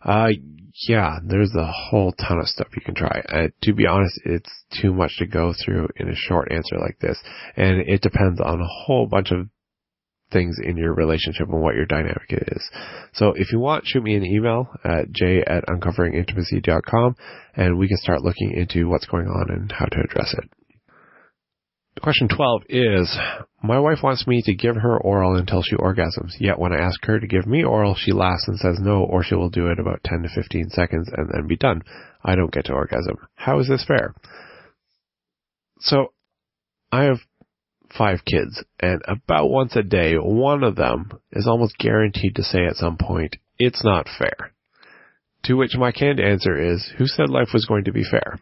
Uh, 0.04 0.30
yeah, 0.88 1.18
there's 1.24 1.54
a 1.54 1.70
whole 1.70 2.12
ton 2.12 2.38
of 2.38 2.48
stuff 2.48 2.68
you 2.74 2.82
can 2.82 2.94
try. 2.94 3.22
Uh, 3.28 3.48
to 3.62 3.72
be 3.72 3.86
honest, 3.86 4.20
it's 4.24 4.50
too 4.80 4.92
much 4.92 5.16
to 5.18 5.26
go 5.26 5.52
through 5.52 5.88
in 5.96 6.08
a 6.08 6.16
short 6.16 6.50
answer 6.50 6.78
like 6.78 6.98
this. 7.00 7.18
And 7.56 7.80
it 7.80 8.00
depends 8.00 8.40
on 8.40 8.60
a 8.60 8.66
whole 8.66 9.06
bunch 9.06 9.30
of 9.30 9.48
things 10.32 10.56
in 10.62 10.76
your 10.76 10.94
relationship 10.94 11.48
and 11.48 11.60
what 11.60 11.74
your 11.74 11.84
dynamic 11.86 12.30
is. 12.30 12.70
So 13.12 13.34
if 13.36 13.52
you 13.52 13.58
want, 13.58 13.86
shoot 13.86 14.02
me 14.02 14.14
an 14.14 14.24
email 14.24 14.68
at 14.82 15.12
j 15.12 15.42
at 15.46 15.66
uncoveringintimacy.com 15.66 17.16
and 17.54 17.78
we 17.78 17.86
can 17.86 17.98
start 17.98 18.22
looking 18.22 18.52
into 18.52 18.88
what's 18.88 19.06
going 19.06 19.26
on 19.26 19.50
and 19.50 19.70
how 19.70 19.84
to 19.84 20.00
address 20.00 20.34
it. 20.38 20.50
Question 22.02 22.26
12 22.26 22.62
is, 22.68 23.16
my 23.62 23.78
wife 23.78 23.98
wants 24.02 24.26
me 24.26 24.42
to 24.42 24.54
give 24.54 24.74
her 24.74 24.98
oral 24.98 25.36
until 25.36 25.62
she 25.62 25.76
orgasms, 25.76 26.32
yet 26.40 26.58
when 26.58 26.72
I 26.72 26.80
ask 26.80 26.98
her 27.04 27.20
to 27.20 27.26
give 27.28 27.46
me 27.46 27.62
oral, 27.62 27.94
she 27.94 28.10
laughs 28.10 28.48
and 28.48 28.58
says 28.58 28.78
no, 28.80 29.04
or 29.04 29.22
she 29.22 29.36
will 29.36 29.50
do 29.50 29.68
it 29.68 29.78
about 29.78 30.02
10 30.04 30.22
to 30.22 30.28
15 30.28 30.70
seconds 30.70 31.08
and 31.16 31.30
then 31.32 31.46
be 31.46 31.56
done. 31.56 31.82
I 32.24 32.34
don't 32.34 32.52
get 32.52 32.64
to 32.64 32.72
orgasm. 32.72 33.18
How 33.36 33.60
is 33.60 33.68
this 33.68 33.84
fair? 33.86 34.14
So, 35.78 36.12
I 36.90 37.04
have 37.04 37.18
five 37.96 38.24
kids, 38.24 38.64
and 38.80 39.00
about 39.06 39.50
once 39.50 39.76
a 39.76 39.84
day, 39.84 40.14
one 40.16 40.64
of 40.64 40.74
them 40.74 41.12
is 41.30 41.46
almost 41.46 41.78
guaranteed 41.78 42.34
to 42.34 42.42
say 42.42 42.66
at 42.66 42.76
some 42.76 42.96
point, 42.96 43.36
it's 43.60 43.84
not 43.84 44.08
fair. 44.18 44.52
To 45.44 45.54
which 45.54 45.76
my 45.76 45.92
canned 45.92 46.18
answer 46.18 46.60
is, 46.60 46.92
who 46.98 47.06
said 47.06 47.30
life 47.30 47.50
was 47.54 47.66
going 47.66 47.84
to 47.84 47.92
be 47.92 48.02
fair? 48.02 48.40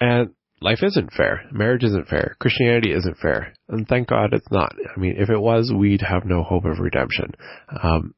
And 0.00 0.30
life 0.60 0.82
isn't 0.82 1.12
fair. 1.12 1.42
Marriage 1.52 1.84
isn't 1.84 2.08
fair. 2.08 2.36
Christianity 2.38 2.92
isn't 2.92 3.18
fair. 3.18 3.54
And 3.68 3.86
thank 3.88 4.08
God 4.08 4.32
it's 4.32 4.50
not. 4.50 4.74
I 4.96 4.98
mean, 4.98 5.16
if 5.18 5.30
it 5.30 5.40
was, 5.40 5.72
we'd 5.74 6.02
have 6.02 6.24
no 6.24 6.42
hope 6.42 6.64
of 6.64 6.78
redemption. 6.78 7.32
Um, 7.82 8.14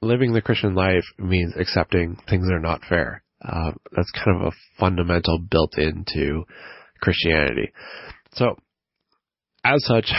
living 0.00 0.32
the 0.32 0.42
Christian 0.42 0.74
life 0.74 1.04
means 1.18 1.54
accepting 1.56 2.16
things 2.28 2.46
that 2.46 2.54
are 2.54 2.60
not 2.60 2.82
fair. 2.88 3.22
Uh, 3.42 3.72
that's 3.94 4.10
kind 4.12 4.40
of 4.40 4.48
a 4.48 4.56
fundamental 4.78 5.38
built 5.38 5.78
into 5.78 6.44
Christianity. 7.00 7.72
So, 8.32 8.56
as 9.74 9.84
such, 9.84 10.10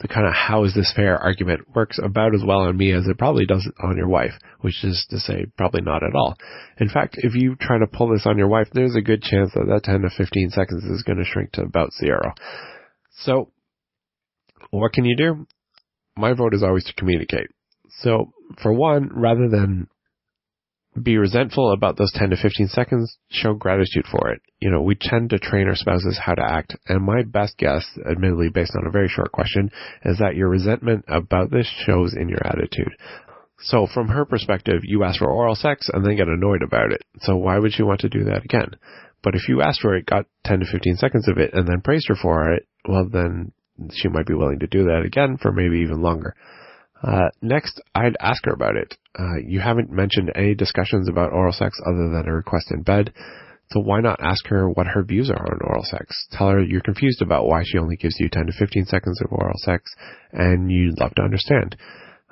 the 0.00 0.08
kind 0.08 0.26
of 0.26 0.34
how 0.34 0.64
is 0.64 0.74
this 0.74 0.92
fair 0.94 1.16
argument 1.16 1.74
works 1.74 1.98
about 2.02 2.34
as 2.34 2.42
well 2.44 2.60
on 2.60 2.76
me 2.76 2.92
as 2.92 3.06
it 3.06 3.18
probably 3.18 3.46
does 3.46 3.68
on 3.80 3.96
your 3.96 4.08
wife, 4.08 4.32
which 4.60 4.82
is 4.82 5.06
to 5.10 5.20
say 5.20 5.46
probably 5.56 5.82
not 5.82 6.02
at 6.02 6.16
all. 6.16 6.36
In 6.78 6.88
fact, 6.88 7.14
if 7.18 7.34
you 7.34 7.54
try 7.60 7.78
to 7.78 7.86
pull 7.86 8.08
this 8.08 8.26
on 8.26 8.38
your 8.38 8.48
wife, 8.48 8.68
there's 8.72 8.96
a 8.96 9.00
good 9.00 9.22
chance 9.22 9.52
that 9.54 9.66
that 9.68 9.84
10 9.84 10.02
to 10.02 10.10
15 10.10 10.50
seconds 10.50 10.84
is 10.84 11.02
going 11.02 11.18
to 11.18 11.24
shrink 11.24 11.52
to 11.52 11.62
about 11.62 11.92
zero. 11.92 12.32
So, 13.18 13.52
what 14.70 14.92
can 14.92 15.04
you 15.04 15.16
do? 15.16 15.46
My 16.16 16.32
vote 16.32 16.54
is 16.54 16.62
always 16.62 16.84
to 16.84 16.94
communicate. 16.94 17.48
So, 18.00 18.32
for 18.62 18.72
one, 18.72 19.10
rather 19.14 19.48
than 19.48 19.86
be 21.00 21.16
resentful 21.16 21.72
about 21.72 21.96
those 21.96 22.12
10 22.14 22.30
to 22.30 22.36
15 22.36 22.68
seconds, 22.68 23.16
show 23.30 23.54
gratitude 23.54 24.04
for 24.10 24.30
it. 24.30 24.42
You 24.60 24.70
know, 24.70 24.82
we 24.82 24.94
tend 24.94 25.30
to 25.30 25.38
train 25.38 25.66
our 25.66 25.74
spouses 25.74 26.18
how 26.22 26.34
to 26.34 26.42
act, 26.42 26.76
and 26.86 27.04
my 27.04 27.22
best 27.22 27.56
guess, 27.56 27.86
admittedly 28.08 28.50
based 28.50 28.74
on 28.76 28.86
a 28.86 28.90
very 28.90 29.08
short 29.08 29.32
question, 29.32 29.70
is 30.04 30.18
that 30.18 30.36
your 30.36 30.48
resentment 30.48 31.04
about 31.08 31.50
this 31.50 31.66
shows 31.86 32.14
in 32.14 32.28
your 32.28 32.46
attitude. 32.46 32.92
So 33.58 33.86
from 33.86 34.08
her 34.08 34.24
perspective, 34.24 34.80
you 34.82 35.04
ask 35.04 35.20
for 35.20 35.30
oral 35.30 35.54
sex 35.54 35.88
and 35.92 36.04
then 36.04 36.16
get 36.16 36.28
annoyed 36.28 36.62
about 36.62 36.92
it. 36.92 37.02
So 37.20 37.36
why 37.36 37.58
would 37.58 37.72
she 37.72 37.82
want 37.82 38.00
to 38.00 38.08
do 38.08 38.24
that 38.24 38.44
again? 38.44 38.72
But 39.22 39.34
if 39.34 39.48
you 39.48 39.62
asked 39.62 39.80
for 39.80 39.94
it, 39.94 40.04
got 40.04 40.26
10 40.44 40.60
to 40.60 40.66
15 40.66 40.96
seconds 40.96 41.28
of 41.28 41.38
it, 41.38 41.54
and 41.54 41.66
then 41.66 41.80
praised 41.80 42.08
her 42.08 42.16
for 42.16 42.52
it, 42.52 42.66
well 42.86 43.08
then 43.08 43.52
she 43.92 44.08
might 44.08 44.26
be 44.26 44.34
willing 44.34 44.58
to 44.58 44.66
do 44.66 44.84
that 44.84 45.04
again 45.06 45.38
for 45.40 45.52
maybe 45.52 45.78
even 45.78 46.02
longer. 46.02 46.34
Uh, 47.02 47.28
next, 47.40 47.80
I'd 47.94 48.16
ask 48.20 48.44
her 48.44 48.52
about 48.52 48.76
it. 48.76 48.96
Uh, 49.18 49.38
you 49.44 49.60
haven't 49.60 49.90
mentioned 49.90 50.30
any 50.34 50.54
discussions 50.54 51.08
about 51.08 51.32
oral 51.32 51.52
sex 51.52 51.78
other 51.84 52.08
than 52.10 52.28
a 52.28 52.34
request 52.34 52.70
in 52.70 52.82
bed. 52.82 53.12
So 53.70 53.80
why 53.80 54.00
not 54.00 54.20
ask 54.20 54.46
her 54.48 54.68
what 54.68 54.86
her 54.86 55.02
views 55.02 55.30
are 55.30 55.52
on 55.52 55.58
oral 55.62 55.84
sex? 55.84 56.28
Tell 56.30 56.50
her 56.50 56.62
you're 56.62 56.82
confused 56.82 57.22
about 57.22 57.46
why 57.46 57.62
she 57.64 57.78
only 57.78 57.96
gives 57.96 58.20
you 58.20 58.28
10 58.28 58.46
to 58.46 58.52
15 58.52 58.84
seconds 58.84 59.20
of 59.22 59.32
oral 59.32 59.56
sex 59.56 59.94
and 60.32 60.70
you'd 60.70 61.00
love 61.00 61.14
to 61.16 61.22
understand. 61.22 61.76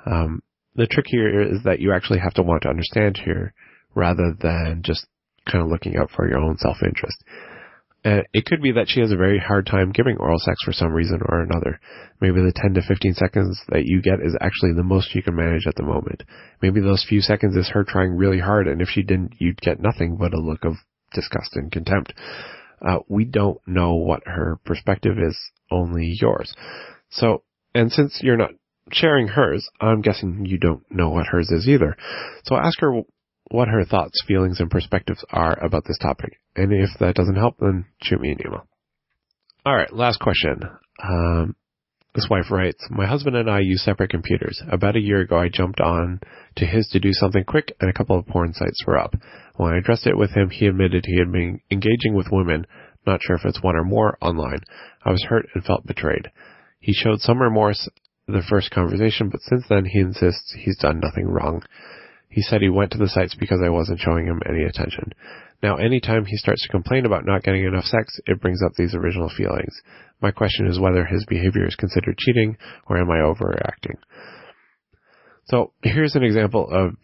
Um, 0.05 0.41
the 0.75 0.87
trick 0.87 1.05
here 1.07 1.41
is 1.41 1.63
that 1.63 1.79
you 1.79 1.93
actually 1.93 2.19
have 2.19 2.35
to 2.35 2.43
want 2.43 2.61
to 2.63 2.69
understand 2.69 3.19
here 3.25 3.53
rather 3.95 4.35
than 4.39 4.83
just 4.83 5.07
kind 5.51 5.63
of 5.63 5.69
looking 5.69 5.97
out 5.97 6.11
for 6.11 6.29
your 6.29 6.37
own 6.37 6.57
self-interest. 6.57 7.23
Uh, 8.03 8.21
it 8.33 8.45
could 8.45 8.61
be 8.61 8.71
that 8.71 8.87
she 8.89 8.99
has 8.99 9.11
a 9.11 9.17
very 9.17 9.37
hard 9.37 9.65
time 9.67 9.91
giving 9.91 10.17
oral 10.17 10.39
sex 10.39 10.57
for 10.65 10.73
some 10.73 10.91
reason 10.91 11.19
or 11.23 11.41
another. 11.41 11.79
Maybe 12.19 12.41
the 12.41 12.53
10 12.55 12.73
to 12.73 12.81
15 12.81 13.13
seconds 13.13 13.61
that 13.69 13.85
you 13.85 14.01
get 14.01 14.19
is 14.21 14.35
actually 14.41 14.73
the 14.73 14.83
most 14.83 15.11
she 15.11 15.21
can 15.21 15.35
manage 15.35 15.67
at 15.67 15.75
the 15.75 15.83
moment. 15.83 16.23
Maybe 16.63 16.81
those 16.81 17.05
few 17.07 17.21
seconds 17.21 17.55
is 17.55 17.69
her 17.69 17.83
trying 17.83 18.17
really 18.17 18.39
hard, 18.39 18.67
and 18.67 18.81
if 18.81 18.87
she 18.89 19.03
didn't, 19.03 19.35
you'd 19.37 19.61
get 19.61 19.79
nothing 19.79 20.17
but 20.17 20.33
a 20.33 20.39
look 20.39 20.65
of 20.65 20.77
disgust 21.13 21.55
and 21.55 21.71
contempt. 21.71 22.13
Uh, 22.81 22.99
we 23.07 23.23
don't 23.23 23.59
know 23.67 23.93
what 23.93 24.23
her 24.25 24.57
perspective 24.65 25.17
is, 25.19 25.37
only 25.69 26.17
yours. 26.19 26.55
So, 27.09 27.43
and 27.75 27.91
since 27.91 28.19
you're 28.23 28.37
not 28.37 28.51
sharing 28.91 29.27
hers, 29.27 29.69
I'm 29.79 30.01
guessing 30.01 30.45
you 30.45 30.57
don't 30.57 30.83
know 30.89 31.09
what 31.09 31.27
hers 31.27 31.51
is 31.51 31.67
either. 31.67 31.95
So 32.45 32.55
ask 32.55 32.79
her 32.79 33.03
what 33.51 33.67
her 33.67 33.85
thoughts, 33.85 34.23
feelings, 34.27 34.59
and 34.59 34.69
perspectives 34.69 35.23
are 35.31 35.57
about 35.63 35.83
this 35.85 35.97
topic. 36.01 36.39
And 36.55 36.71
if 36.71 36.89
that 36.99 37.15
doesn't 37.15 37.35
help, 37.35 37.55
then 37.59 37.85
shoot 38.01 38.21
me 38.21 38.31
an 38.31 38.39
email. 38.45 38.67
All 39.65 39.75
right, 39.75 39.93
last 39.93 40.19
question. 40.19 40.61
Um, 41.03 41.55
this 42.13 42.27
wife 42.29 42.51
writes, 42.51 42.85
My 42.89 43.05
husband 43.05 43.35
and 43.35 43.49
I 43.49 43.59
use 43.59 43.83
separate 43.83 44.09
computers. 44.09 44.61
About 44.69 44.95
a 44.95 45.01
year 45.01 45.21
ago, 45.21 45.37
I 45.37 45.49
jumped 45.49 45.79
on 45.79 46.19
to 46.57 46.65
his 46.65 46.87
to 46.89 46.99
do 46.99 47.13
something 47.13 47.45
quick, 47.45 47.73
and 47.79 47.89
a 47.89 47.93
couple 47.93 48.17
of 48.17 48.27
porn 48.27 48.53
sites 48.53 48.83
were 48.85 48.97
up. 48.97 49.13
When 49.55 49.73
I 49.73 49.77
addressed 49.77 50.07
it 50.07 50.17
with 50.17 50.31
him, 50.31 50.49
he 50.49 50.67
admitted 50.67 51.05
he 51.05 51.19
had 51.19 51.31
been 51.31 51.61
engaging 51.71 52.13
with 52.13 52.31
women, 52.31 52.65
not 53.05 53.21
sure 53.21 53.35
if 53.35 53.45
it's 53.45 53.63
one 53.63 53.75
or 53.75 53.83
more, 53.83 54.17
online. 54.21 54.59
I 55.05 55.11
was 55.11 55.23
hurt 55.23 55.47
and 55.53 55.63
felt 55.63 55.85
betrayed. 55.85 56.31
He 56.79 56.93
showed 56.93 57.21
some 57.21 57.41
remorse 57.41 57.87
the 58.27 58.43
first 58.49 58.71
conversation, 58.71 59.29
but 59.29 59.41
since 59.41 59.65
then 59.69 59.85
he 59.85 59.99
insists 59.99 60.55
he's 60.57 60.77
done 60.77 60.99
nothing 60.99 61.27
wrong. 61.27 61.63
He 62.31 62.41
said 62.41 62.61
he 62.61 62.69
went 62.69 62.91
to 62.93 62.97
the 62.97 63.09
sites 63.09 63.35
because 63.35 63.59
I 63.63 63.69
wasn't 63.69 63.99
showing 63.99 64.25
him 64.25 64.41
any 64.47 64.63
attention. 64.63 65.11
Now, 65.61 65.75
anytime 65.75 66.25
he 66.25 66.37
starts 66.37 66.63
to 66.63 66.69
complain 66.69 67.05
about 67.05 67.25
not 67.25 67.43
getting 67.43 67.65
enough 67.65 67.83
sex, 67.83 68.19
it 68.25 68.41
brings 68.41 68.63
up 68.63 68.71
these 68.73 68.95
original 68.95 69.29
feelings. 69.29 69.81
My 70.21 70.31
question 70.31 70.65
is 70.65 70.79
whether 70.79 71.05
his 71.05 71.25
behavior 71.25 71.67
is 71.67 71.75
considered 71.75 72.17
cheating 72.17 72.57
or 72.87 72.97
am 72.97 73.11
I 73.11 73.17
overreacting? 73.17 73.97
So 75.45 75.73
here's 75.83 76.15
an 76.15 76.23
example 76.23 76.69
of 76.71 76.95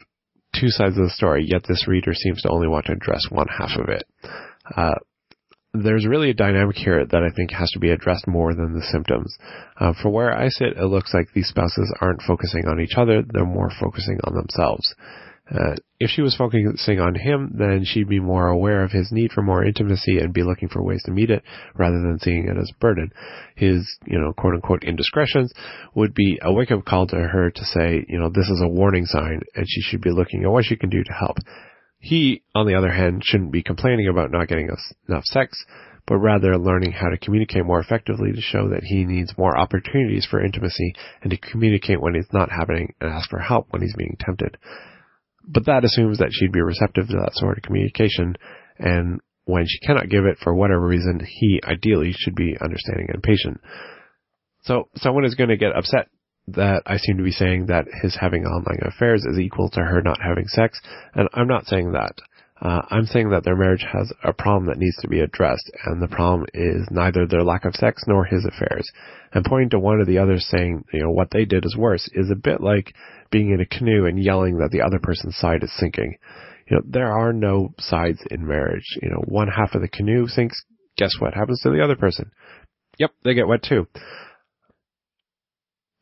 two 0.60 0.70
sides 0.70 0.98
of 0.98 1.04
the 1.04 1.10
story, 1.10 1.46
yet 1.46 1.64
this 1.68 1.88
reader 1.88 2.14
seems 2.14 2.42
to 2.44 2.50
only 2.50 2.70
want 2.70 2.86
to 2.86 2.94
address 2.94 3.22
one 3.30 3.48
half 3.48 3.78
of 3.78 3.90
it. 3.90 4.06
Uh, 4.76 4.96
there's 5.84 6.06
really 6.06 6.30
a 6.30 6.34
dynamic 6.34 6.76
here 6.76 7.06
that 7.06 7.24
I 7.24 7.30
think 7.36 7.52
has 7.52 7.70
to 7.72 7.80
be 7.80 7.92
addressed 7.92 8.28
more 8.28 8.54
than 8.54 8.74
the 8.74 8.86
symptoms. 8.92 9.36
Uh, 9.80 9.94
for 10.02 10.10
where 10.10 10.38
I 10.38 10.50
sit, 10.50 10.78
it 10.78 10.86
looks 10.86 11.14
like 11.14 11.28
these 11.34 11.50
spouses 11.50 11.94
aren't 12.02 12.22
focusing 12.22 12.68
on 12.68 12.80
each 12.80 12.96
other, 12.98 13.24
they're 13.24 13.46
more 13.46 13.72
focusing 13.80 14.20
on 14.24 14.36
themselves. 14.36 14.96
Uh, 15.50 15.76
if 16.00 16.10
she 16.10 16.22
was 16.22 16.36
focusing 16.36 17.00
on 17.00 17.16
him, 17.16 17.54
then 17.58 17.84
she'd 17.86 18.10
be 18.10 18.20
more 18.20 18.48
aware 18.48 18.84
of 18.84 18.92
his 18.92 19.12
need 19.12 19.32
for 19.32 19.42
more 19.42 19.64
intimacy 19.64 20.20
and 20.20 20.34
be 20.34 20.44
looking 20.44 20.68
for 20.68 20.84
ways 20.84 21.02
to 21.06 21.12
meet 21.12 21.30
it 21.30 21.42
rather 21.76 22.00
than 22.02 22.20
seeing 22.20 22.48
it 22.48 22.58
as 22.58 22.70
a 22.70 22.80
burden. 22.80 23.12
His, 23.56 23.88
you 24.06 24.20
know, 24.20 24.34
quote 24.34 24.56
unquote 24.56 24.84
indiscretions 24.84 25.54
would 25.96 26.14
be 26.14 26.38
a 26.42 26.52
wake 26.52 26.72
up 26.72 26.84
call 26.86 27.08
to 27.08 27.16
her 27.16 27.50
to 27.50 27.66
say, 27.66 28.06
you 28.10 28.20
know, 28.20 28.30
this 28.30 28.50
is 28.50 28.62
a 28.62 28.68
warning 28.68 29.06
sign 29.06 29.42
and 29.56 29.66
she 29.68 29.82
should 29.82 30.02
be 30.02 30.12
looking 30.12 30.44
at 30.44 30.52
what 30.52 30.66
she 30.66 30.76
can 30.76 30.90
do 30.90 31.04
to 31.04 31.14
help. 31.14 31.38
He, 32.00 32.44
on 32.54 32.68
the 32.68 32.76
other 32.76 32.92
hand, 32.92 33.24
shouldn't 33.24 33.52
be 33.52 33.64
complaining 33.64 34.08
about 34.08 34.32
not 34.32 34.48
getting 34.48 34.70
enough 35.08 35.26
sex, 35.26 35.66
but 36.06 36.18
rather 36.18 36.58
learning 36.58 36.94
how 36.94 37.10
to 37.10 37.18
communicate 37.18 37.66
more 37.66 37.80
effectively 37.80 38.32
to 38.32 38.42
show 38.42 38.70
that 38.70 38.84
he 38.84 39.04
needs 39.04 39.38
more 39.38 39.58
opportunities 39.58 40.26
for 40.26 40.44
intimacy 40.44 40.94
and 41.22 41.32
to 41.32 41.38
communicate 41.38 42.02
when 42.02 42.16
it's 42.16 42.32
not 42.32 42.50
happening 42.50 42.94
and 43.02 43.12
ask 43.12 43.30
for 43.30 43.40
help 43.40 43.68
when 43.72 43.82
he's 43.82 43.96
being 43.96 44.16
tempted. 44.20 44.58
But 45.46 45.66
that 45.66 45.84
assumes 45.84 46.20
that 46.20 46.32
she'd 46.32 46.52
be 46.52 46.62
receptive 46.62 47.08
to 47.08 47.18
that 47.18 47.34
sort 47.34 47.58
of 47.58 47.64
communication, 47.64 48.38
and 48.78 49.20
when 49.46 49.66
she 49.68 49.80
cannot 49.80 50.10
give 50.10 50.26
it 50.26 50.38
for 50.42 50.54
whatever 50.54 50.86
reason, 50.86 51.22
he 51.26 51.62
ideally 51.64 52.14
should 52.14 52.36
be 52.36 52.58
understanding 52.62 53.08
and 53.14 53.24
patient. 53.24 53.60
So 54.64 54.90
someone 54.96 55.26
is 55.26 55.36
going 55.36 55.50
to 55.50 55.58
get 55.58 55.76
upset 55.76 56.10
that 56.48 56.84
I 56.86 56.98
seem 56.98 57.18
to 57.18 57.24
be 57.24 57.32
saying 57.32 57.66
that 57.68 57.86
his 58.02 58.18
having 58.20 58.46
online 58.46 58.80
affairs 58.82 59.26
is 59.26 59.40
equal 59.40 59.70
to 59.72 59.82
her 59.82 60.02
not 60.02 60.22
having 60.22 60.48
sex, 60.48 60.80
and 61.14 61.28
I'm 61.34 61.48
not 61.48 61.66
saying 61.66 61.92
that. 61.92 62.14
Uh, 62.60 62.82
I'm 62.90 63.06
saying 63.06 63.30
that 63.30 63.44
their 63.44 63.56
marriage 63.56 63.86
has 63.92 64.12
a 64.24 64.34
problem 64.34 64.66
that 64.66 64.80
needs 64.80 64.96
to 65.02 65.08
be 65.08 65.20
addressed, 65.20 65.70
and 65.86 66.02
the 66.02 66.08
problem 66.08 66.48
is 66.54 66.88
neither 66.90 67.28
their 67.28 67.44
lack 67.44 67.66
of 67.66 67.76
sex 67.76 68.04
nor 68.08 68.26
his 68.26 68.46
affairs. 68.46 68.90
And 69.32 69.46
pointing 69.46 69.70
to 69.72 69.80
one 69.80 70.00
or 70.00 70.06
the 70.06 70.18
other 70.18 70.40
saying, 70.40 70.86
you 70.92 71.02
know, 71.02 71.12
what 71.12 71.30
they 71.32 71.46
did 71.46 71.66
is 71.66 71.78
worse 71.78 72.10
is 72.14 72.32
a 72.32 72.36
bit 72.36 72.62
like 72.62 72.94
being 73.30 73.52
in 73.52 73.62
a 73.62 73.66
canoe 73.66 74.06
and 74.06 74.22
yelling 74.22 74.58
that 74.58 74.72
the 74.72 74.82
other 74.82 75.00
person's 75.00 75.38
side 75.38 75.64
is 75.64 75.72
sinking. 75.78 76.18
You 76.70 76.78
know, 76.78 76.84
there 76.86 77.12
are 77.12 77.32
no 77.32 77.74
sides 77.78 78.24
in 78.32 78.48
marriage. 78.48 78.98
You 79.02 79.10
know, 79.10 79.22
one 79.28 79.50
half 79.50 79.76
of 79.76 79.82
the 79.82 79.88
canoe 79.88 80.28
sinks, 80.28 80.64
guess 80.98 81.12
what 81.20 81.36
happens 81.36 81.62
to 81.62 81.70
the 81.70 81.84
other 81.84 81.96
person? 81.96 82.32
Yep, 82.98 83.12
they 83.24 83.36
get 83.36 83.48
wet 83.48 83.62
too. 83.62 83.88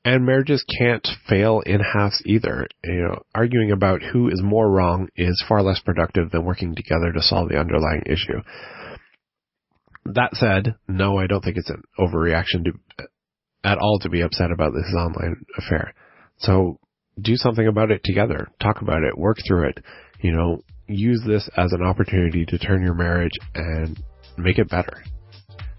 And 0.05 0.23
marriages 0.23 0.63
can't 0.77 1.05
fail 1.27 1.61
in 1.65 1.79
halves 1.79 2.21
either. 2.27 2.67
You 2.83 3.07
know, 3.07 3.23
arguing 3.33 3.71
about 3.71 4.03
who 4.03 4.29
is 4.29 4.39
more 4.43 4.69
wrong 4.69 5.09
is 5.15 5.43
far 5.49 5.63
less 5.63 5.79
productive 5.79 6.29
than 6.29 6.45
working 6.45 6.75
together 6.75 7.11
to 7.11 7.23
solve 7.23 7.49
the 7.49 7.57
underlying 7.57 8.03
issue. 8.05 8.41
That 10.05 10.35
said, 10.35 10.75
no, 10.87 11.17
I 11.17 11.25
don't 11.25 11.43
think 11.43 11.57
it's 11.57 11.71
an 11.71 11.81
overreaction 11.99 12.65
to, 12.65 12.73
at 13.63 13.79
all 13.79 13.97
to 14.03 14.09
be 14.09 14.21
upset 14.21 14.51
about 14.51 14.73
this 14.73 14.93
online 14.95 15.43
affair. 15.57 15.95
So 16.37 16.77
do 17.19 17.35
something 17.35 17.67
about 17.67 17.89
it 17.89 18.03
together. 18.03 18.47
Talk 18.61 18.83
about 18.83 19.01
it. 19.01 19.17
Work 19.17 19.37
through 19.47 19.69
it. 19.69 19.79
You 20.21 20.33
know, 20.33 20.61
use 20.87 21.23
this 21.25 21.49
as 21.57 21.73
an 21.73 21.81
opportunity 21.81 22.45
to 22.45 22.59
turn 22.59 22.83
your 22.83 22.93
marriage 22.93 23.33
and 23.55 23.99
make 24.37 24.59
it 24.59 24.69
better. 24.69 25.03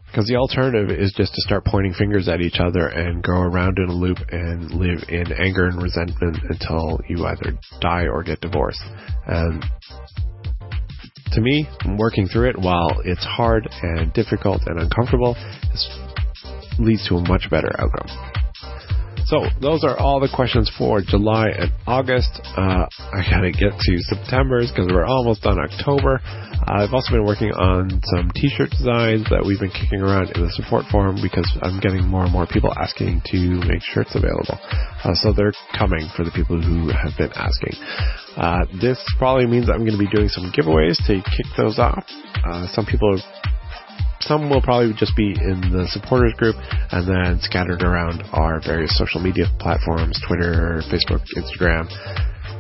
Because 0.07 0.27
the 0.29 0.37
alternative 0.37 0.91
is 0.91 1.13
just 1.13 1.35
to 1.35 1.43
start 1.43 1.65
pointing 1.65 1.93
fingers 1.93 2.29
at 2.29 2.41
each 2.41 2.59
other 2.59 2.89
and 2.89 3.23
go 3.23 3.35
around 3.35 3.79
in 3.79 3.89
a 3.89 3.93
loop 3.93 4.19
and 4.31 4.71
live 4.71 5.05
in 5.09 5.33
anger 5.33 5.67
and 5.67 5.83
resentment 5.83 6.39
until 6.49 7.01
you 7.09 7.27
either 7.27 7.59
die 7.81 8.07
or 8.07 8.23
get 8.23 8.41
divorced. 8.41 8.83
And 9.27 9.63
to 11.33 11.41
me, 11.41 11.69
working 11.99 12.29
through 12.29 12.51
it, 12.51 12.59
while 12.59 13.03
it's 13.05 13.25
hard 13.25 13.69
and 13.83 14.13
difficult 14.15 14.63
and 14.67 14.81
uncomfortable, 14.81 15.37
leads 16.79 17.07
to 17.09 17.17
a 17.17 17.29
much 17.29 17.51
better 17.51 17.71
outcome. 17.79 18.46
So 19.27 19.43
those 19.61 19.83
are 19.83 19.99
all 19.99 20.21
the 20.21 20.31
questions 20.31 20.71
for 20.79 21.03
July 21.03 21.51
and 21.51 21.75
August. 21.87 22.31
Uh, 22.55 22.87
I 22.87 23.27
gotta 23.27 23.51
get 23.51 23.75
to 23.75 23.93
September's 24.07 24.71
because 24.71 24.87
we're 24.87 25.05
almost 25.05 25.45
on 25.47 25.59
October. 25.59 26.23
I've 26.71 26.95
also 26.95 27.11
been 27.11 27.27
working 27.27 27.51
on 27.51 27.91
some 28.15 28.31
t-shirt 28.39 28.71
designs 28.71 29.27
that 29.35 29.43
we've 29.43 29.59
been 29.59 29.75
kicking 29.75 29.99
around 29.99 30.31
in 30.31 30.47
the 30.47 30.51
support 30.55 30.87
forum 30.95 31.19
because 31.19 31.47
I'm 31.59 31.83
getting 31.83 32.07
more 32.07 32.23
and 32.23 32.33
more 32.33 32.47
people 32.47 32.71
asking 32.79 33.23
to 33.35 33.39
make 33.67 33.83
shirts 33.83 34.15
available. 34.15 34.63
Uh, 35.03 35.15
so 35.19 35.35
they're 35.35 35.55
coming 35.75 36.07
for 36.15 36.23
the 36.23 36.31
people 36.31 36.63
who 36.63 36.95
have 36.95 37.19
been 37.19 37.35
asking. 37.35 37.75
Uh, 38.39 38.63
this 38.79 39.03
probably 39.19 39.51
means 39.51 39.67
I'm 39.67 39.83
going 39.83 39.99
to 39.99 40.03
be 40.03 40.11
doing 40.11 40.31
some 40.31 40.55
giveaways 40.55 41.03
to 41.11 41.19
kick 41.35 41.51
those 41.59 41.83
off. 41.83 42.07
Uh, 42.47 42.71
some 42.71 42.87
people 42.87 43.19
some 44.27 44.51
will 44.51 44.63
probably 44.63 44.93
just 44.99 45.15
be 45.17 45.31
in 45.31 45.73
the 45.73 45.87
supporters 45.91 46.35
group 46.35 46.57
and 46.93 47.07
then 47.07 47.39
scattered 47.41 47.83
around 47.83 48.23
our 48.33 48.61
various 48.61 48.97
social 48.99 49.21
media 49.21 49.47
platforms, 49.59 50.21
Twitter, 50.27 50.83
Facebook, 50.91 51.23
Instagram. 51.39 51.87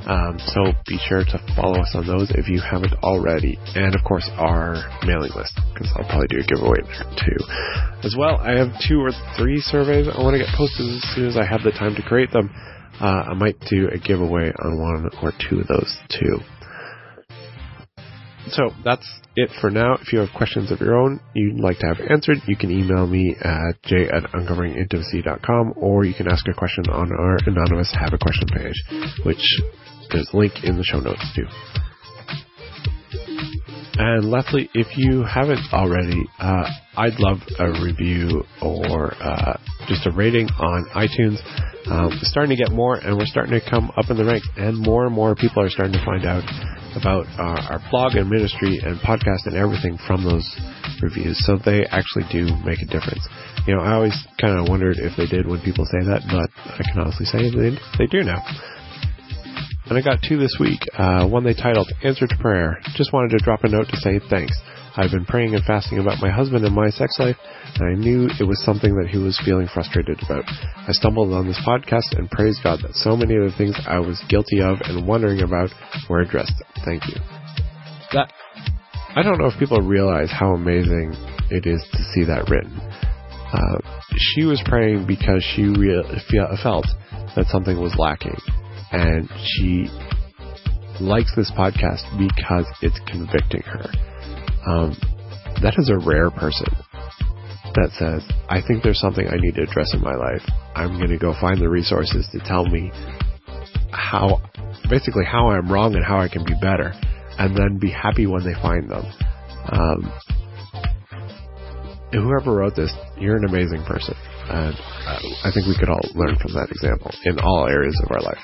Um, 0.06 0.38
so 0.54 0.70
be 0.86 0.98
sure 1.08 1.26
to 1.26 1.38
follow 1.58 1.82
us 1.82 1.90
on 1.94 2.06
those 2.06 2.30
if 2.30 2.46
you 2.46 2.62
haven't 2.62 2.94
already. 3.02 3.58
And 3.74 3.94
of 3.94 4.04
course 4.04 4.28
our 4.38 4.86
mailing 5.02 5.34
list, 5.34 5.58
because 5.74 5.90
I'll 5.96 6.06
probably 6.06 6.28
do 6.30 6.38
a 6.38 6.46
giveaway 6.46 6.78
there 6.86 7.10
too. 7.18 7.38
As 8.06 8.14
well, 8.16 8.38
I 8.38 8.54
have 8.54 8.70
two 8.86 9.02
or 9.02 9.10
three 9.36 9.58
surveys 9.58 10.06
I 10.06 10.22
want 10.22 10.38
to 10.38 10.42
get 10.44 10.54
posted 10.54 10.86
as 10.86 11.02
soon 11.14 11.26
as 11.26 11.36
I 11.36 11.44
have 11.44 11.62
the 11.62 11.72
time 11.72 11.96
to 11.96 12.02
create 12.02 12.30
them. 12.30 12.54
Uh, 13.00 13.28
I 13.28 13.34
might 13.34 13.58
do 13.68 13.90
a 13.92 13.98
giveaway 13.98 14.52
on 14.62 14.78
one 14.78 15.10
or 15.22 15.32
two 15.50 15.60
of 15.60 15.66
those 15.66 15.98
too. 16.08 16.38
So 18.50 18.70
that's 18.84 19.06
it 19.34 19.50
for 19.60 19.70
now. 19.70 19.94
If 20.00 20.12
you 20.12 20.20
have 20.20 20.28
questions 20.34 20.70
of 20.70 20.80
your 20.80 20.94
own 20.94 21.20
you'd 21.34 21.60
like 21.60 21.78
to 21.80 21.86
have 21.86 22.00
answered, 22.08 22.38
you 22.46 22.56
can 22.56 22.70
email 22.70 23.06
me 23.06 23.36
at 23.40 23.82
j 23.82 24.08
at 24.08 24.24
uncoveringintimacy.com 24.32 25.74
or 25.76 26.04
you 26.04 26.14
can 26.14 26.28
ask 26.28 26.46
a 26.48 26.54
question 26.54 26.84
on 26.88 27.12
our 27.12 27.38
anonymous 27.46 27.94
have 27.98 28.12
a 28.12 28.18
question 28.18 28.48
page, 28.48 28.82
which 29.24 29.42
there's 30.10 30.30
a 30.32 30.36
link 30.36 30.64
in 30.64 30.76
the 30.76 30.84
show 30.84 31.00
notes 31.00 31.24
too. 31.34 31.46
And 33.98 34.30
lastly, 34.30 34.68
if 34.74 34.96
you 34.96 35.24
haven't 35.24 35.60
already, 35.72 36.22
uh, 36.38 36.68
I'd 36.96 37.18
love 37.18 37.38
a 37.58 37.80
review 37.82 38.44
or 38.60 39.14
uh, 39.14 39.58
just 39.88 40.06
a 40.06 40.12
rating 40.12 40.48
on 40.60 40.84
iTunes. 40.94 41.40
Um, 41.88 42.10
starting 42.22 42.56
to 42.56 42.62
get 42.62 42.72
more, 42.74 42.96
and 42.96 43.16
we're 43.16 43.26
starting 43.26 43.58
to 43.58 43.70
come 43.70 43.90
up 43.96 44.10
in 44.10 44.16
the 44.16 44.24
ranks, 44.24 44.48
and 44.56 44.76
more 44.76 45.06
and 45.06 45.14
more 45.14 45.34
people 45.34 45.62
are 45.62 45.70
starting 45.70 45.94
to 45.94 46.04
find 46.04 46.26
out 46.26 46.42
about 46.98 47.24
our, 47.38 47.56
our 47.72 47.80
blog 47.90 48.16
and 48.16 48.28
ministry 48.28 48.80
and 48.82 48.98
podcast 49.00 49.46
and 49.46 49.54
everything 49.54 49.96
from 50.06 50.24
those 50.24 50.44
reviews. 51.00 51.38
So 51.46 51.56
they 51.64 51.86
actually 51.86 52.24
do 52.32 52.50
make 52.64 52.82
a 52.82 52.88
difference. 52.90 53.22
You 53.66 53.76
know, 53.76 53.82
I 53.82 53.94
always 53.94 54.16
kind 54.40 54.58
of 54.58 54.68
wondered 54.68 54.96
if 54.98 55.16
they 55.16 55.26
did 55.26 55.46
when 55.46 55.60
people 55.60 55.84
say 55.86 56.04
that, 56.04 56.22
but 56.26 56.50
I 56.66 56.82
can 56.84 57.00
honestly 57.00 57.26
say 57.26 57.48
they, 57.54 57.78
they 57.98 58.06
do 58.10 58.24
now. 58.24 58.42
And 59.88 59.96
I 59.96 60.02
got 60.02 60.18
two 60.26 60.36
this 60.36 60.56
week. 60.58 60.80
Uh, 60.98 61.28
one 61.28 61.44
they 61.44 61.54
titled 61.54 61.90
Answer 62.02 62.26
to 62.26 62.36
Prayer. 62.38 62.80
Just 62.94 63.12
wanted 63.12 63.30
to 63.30 63.44
drop 63.44 63.62
a 63.62 63.68
note 63.68 63.86
to 63.88 63.96
say 63.98 64.18
thanks. 64.28 64.56
I've 64.96 65.10
been 65.10 65.26
praying 65.26 65.54
and 65.54 65.62
fasting 65.64 65.98
about 65.98 66.20
my 66.20 66.30
husband 66.30 66.64
and 66.64 66.74
my 66.74 66.88
sex 66.90 67.18
life, 67.18 67.36
and 67.74 67.84
I 67.84 67.94
knew 68.00 68.28
it 68.40 68.44
was 68.44 68.64
something 68.64 68.96
that 68.96 69.08
he 69.08 69.18
was 69.18 69.40
feeling 69.44 69.68
frustrated 69.72 70.18
about. 70.24 70.44
I 70.48 70.92
stumbled 70.92 71.32
on 71.32 71.46
this 71.46 71.60
podcast 71.66 72.18
and 72.18 72.30
praise 72.30 72.58
God 72.64 72.80
that 72.82 72.94
so 72.94 73.14
many 73.14 73.36
of 73.36 73.44
the 73.44 73.56
things 73.58 73.76
I 73.86 74.00
was 74.00 74.20
guilty 74.28 74.60
of 74.60 74.78
and 74.84 75.06
wondering 75.06 75.42
about 75.42 75.70
were 76.08 76.20
addressed. 76.20 76.54
Thank 76.84 77.06
you. 77.08 77.20
That 78.12 78.32
I 79.14 79.22
don't 79.22 79.38
know 79.38 79.46
if 79.46 79.58
people 79.58 79.80
realize 79.80 80.30
how 80.32 80.54
amazing 80.54 81.14
it 81.50 81.66
is 81.66 81.84
to 81.92 82.02
see 82.12 82.24
that 82.24 82.48
written. 82.48 82.80
Uh, 83.52 83.78
she 84.16 84.44
was 84.44 84.60
praying 84.64 85.06
because 85.06 85.44
she 85.54 85.68
felt 86.62 86.86
that 87.36 87.46
something 87.50 87.78
was 87.80 87.94
lacking, 87.98 88.36
and 88.92 89.28
she 89.44 89.88
likes 91.00 91.34
this 91.36 91.50
podcast 91.52 92.02
because 92.18 92.66
it's 92.82 92.98
convicting 93.06 93.62
her. 93.62 93.90
Um, 94.66 94.96
that 95.62 95.74
is 95.78 95.90
a 95.90 95.98
rare 96.06 96.30
person 96.30 96.66
that 97.74 97.90
says, 97.98 98.22
I 98.48 98.60
think 98.66 98.82
there's 98.82 99.00
something 99.00 99.26
I 99.26 99.36
need 99.36 99.54
to 99.56 99.62
address 99.62 99.92
in 99.92 100.00
my 100.00 100.14
life. 100.14 100.42
I'm 100.74 100.96
going 100.96 101.10
to 101.10 101.18
go 101.18 101.34
find 101.40 101.60
the 101.60 101.68
resources 101.68 102.26
to 102.32 102.38
tell 102.40 102.64
me 102.64 102.90
how, 103.92 104.40
basically 104.88 105.24
how 105.24 105.48
I'm 105.50 105.70
wrong 105.70 105.94
and 105.94 106.04
how 106.04 106.18
I 106.18 106.28
can 106.28 106.44
be 106.44 106.54
better, 106.60 106.92
and 107.38 107.56
then 107.56 107.78
be 107.78 107.90
happy 107.90 108.26
when 108.26 108.44
they 108.44 108.54
find 108.54 108.90
them. 108.90 109.04
Um, 109.68 110.12
whoever 112.12 112.54
wrote 112.54 112.76
this, 112.76 112.92
you're 113.18 113.36
an 113.36 113.44
amazing 113.44 113.84
person. 113.84 114.14
Uh, 114.48 114.72
I 115.44 115.50
think 115.52 115.66
we 115.66 115.76
could 115.78 115.88
all 115.88 116.02
learn 116.14 116.36
from 116.38 116.52
that 116.54 116.70
example 116.70 117.10
in 117.24 117.38
all 117.40 117.66
areas 117.68 118.00
of 118.04 118.10
our 118.12 118.22
life. 118.22 118.38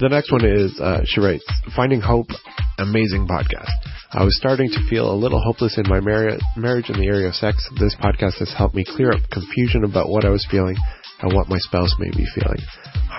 The 0.00 0.08
next 0.08 0.32
one 0.32 0.44
is, 0.44 0.78
uh, 0.80 1.02
she 1.04 1.20
writes, 1.20 1.44
Finding 1.76 2.00
Hope, 2.00 2.28
amazing 2.78 3.28
podcast. 3.28 3.68
I 4.12 4.24
was 4.24 4.36
starting 4.36 4.70
to 4.70 4.88
feel 4.88 5.12
a 5.12 5.14
little 5.14 5.40
hopeless 5.40 5.78
in 5.78 5.84
my 5.88 6.00
mar- 6.00 6.38
marriage 6.56 6.90
in 6.90 6.98
the 6.98 7.06
area 7.06 7.28
of 7.28 7.34
sex. 7.34 7.68
This 7.78 7.94
podcast 7.96 8.38
has 8.40 8.52
helped 8.56 8.74
me 8.74 8.84
clear 8.84 9.12
up 9.12 9.20
confusion 9.30 9.84
about 9.84 10.08
what 10.08 10.24
I 10.24 10.30
was 10.30 10.46
feeling 10.50 10.76
and 11.20 11.32
what 11.32 11.48
my 11.48 11.58
spouse 11.58 11.94
may 11.98 12.10
be 12.10 12.26
feeling. 12.34 12.58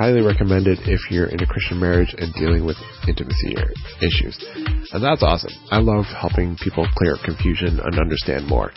Highly 0.01 0.25
recommended 0.25 0.79
if 0.89 1.11
you're 1.11 1.27
in 1.27 1.43
a 1.43 1.45
Christian 1.45 1.79
marriage 1.79 2.15
and 2.17 2.33
dealing 2.33 2.65
with 2.65 2.75
intimacy 3.07 3.53
issues. 4.01 4.33
And 4.91 5.03
that's 5.03 5.21
awesome. 5.21 5.53
I 5.69 5.77
love 5.77 6.05
helping 6.09 6.57
people 6.57 6.87
clear 6.97 7.17
confusion 7.23 7.79
and 7.79 7.99
understand 7.99 8.47
more. 8.47 8.71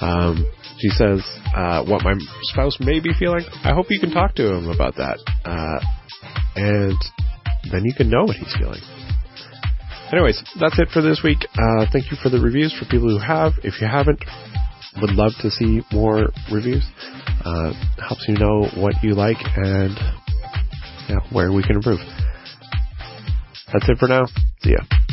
Um, 0.00 0.40
she 0.78 0.88
says, 0.88 1.20
uh, 1.54 1.84
what 1.84 2.02
my 2.02 2.14
spouse 2.48 2.78
may 2.80 2.98
be 2.98 3.12
feeling. 3.18 3.44
I 3.62 3.74
hope 3.74 3.90
you 3.90 4.00
can 4.00 4.10
talk 4.10 4.34
to 4.36 4.54
him 4.54 4.70
about 4.70 4.96
that. 4.96 5.20
Uh, 5.44 5.84
and 6.56 6.96
then 7.70 7.84
you 7.84 7.92
can 7.92 8.08
know 8.08 8.24
what 8.24 8.36
he's 8.36 8.56
feeling. 8.56 8.80
Anyways, 10.14 10.42
that's 10.58 10.78
it 10.78 10.88
for 10.94 11.02
this 11.02 11.20
week. 11.22 11.44
Uh, 11.60 11.84
thank 11.92 12.10
you 12.10 12.16
for 12.22 12.30
the 12.30 12.40
reviews 12.40 12.72
for 12.72 12.86
people 12.86 13.10
who 13.10 13.18
have. 13.20 13.52
If 13.62 13.82
you 13.82 13.86
haven't, 13.86 14.24
would 15.02 15.12
love 15.12 15.32
to 15.42 15.50
see 15.50 15.82
more 15.92 16.32
reviews. 16.50 16.88
Uh, 17.44 17.74
helps 18.00 18.24
you 18.26 18.34
know 18.40 18.64
what 18.80 18.94
you 19.02 19.12
like 19.12 19.36
and 19.56 19.92
where 21.32 21.52
we 21.52 21.62
can 21.62 21.76
improve. 21.76 22.00
That's 23.72 23.88
it 23.88 23.98
for 23.98 24.08
now. 24.08 24.26
See 24.62 24.70
ya. 24.72 25.09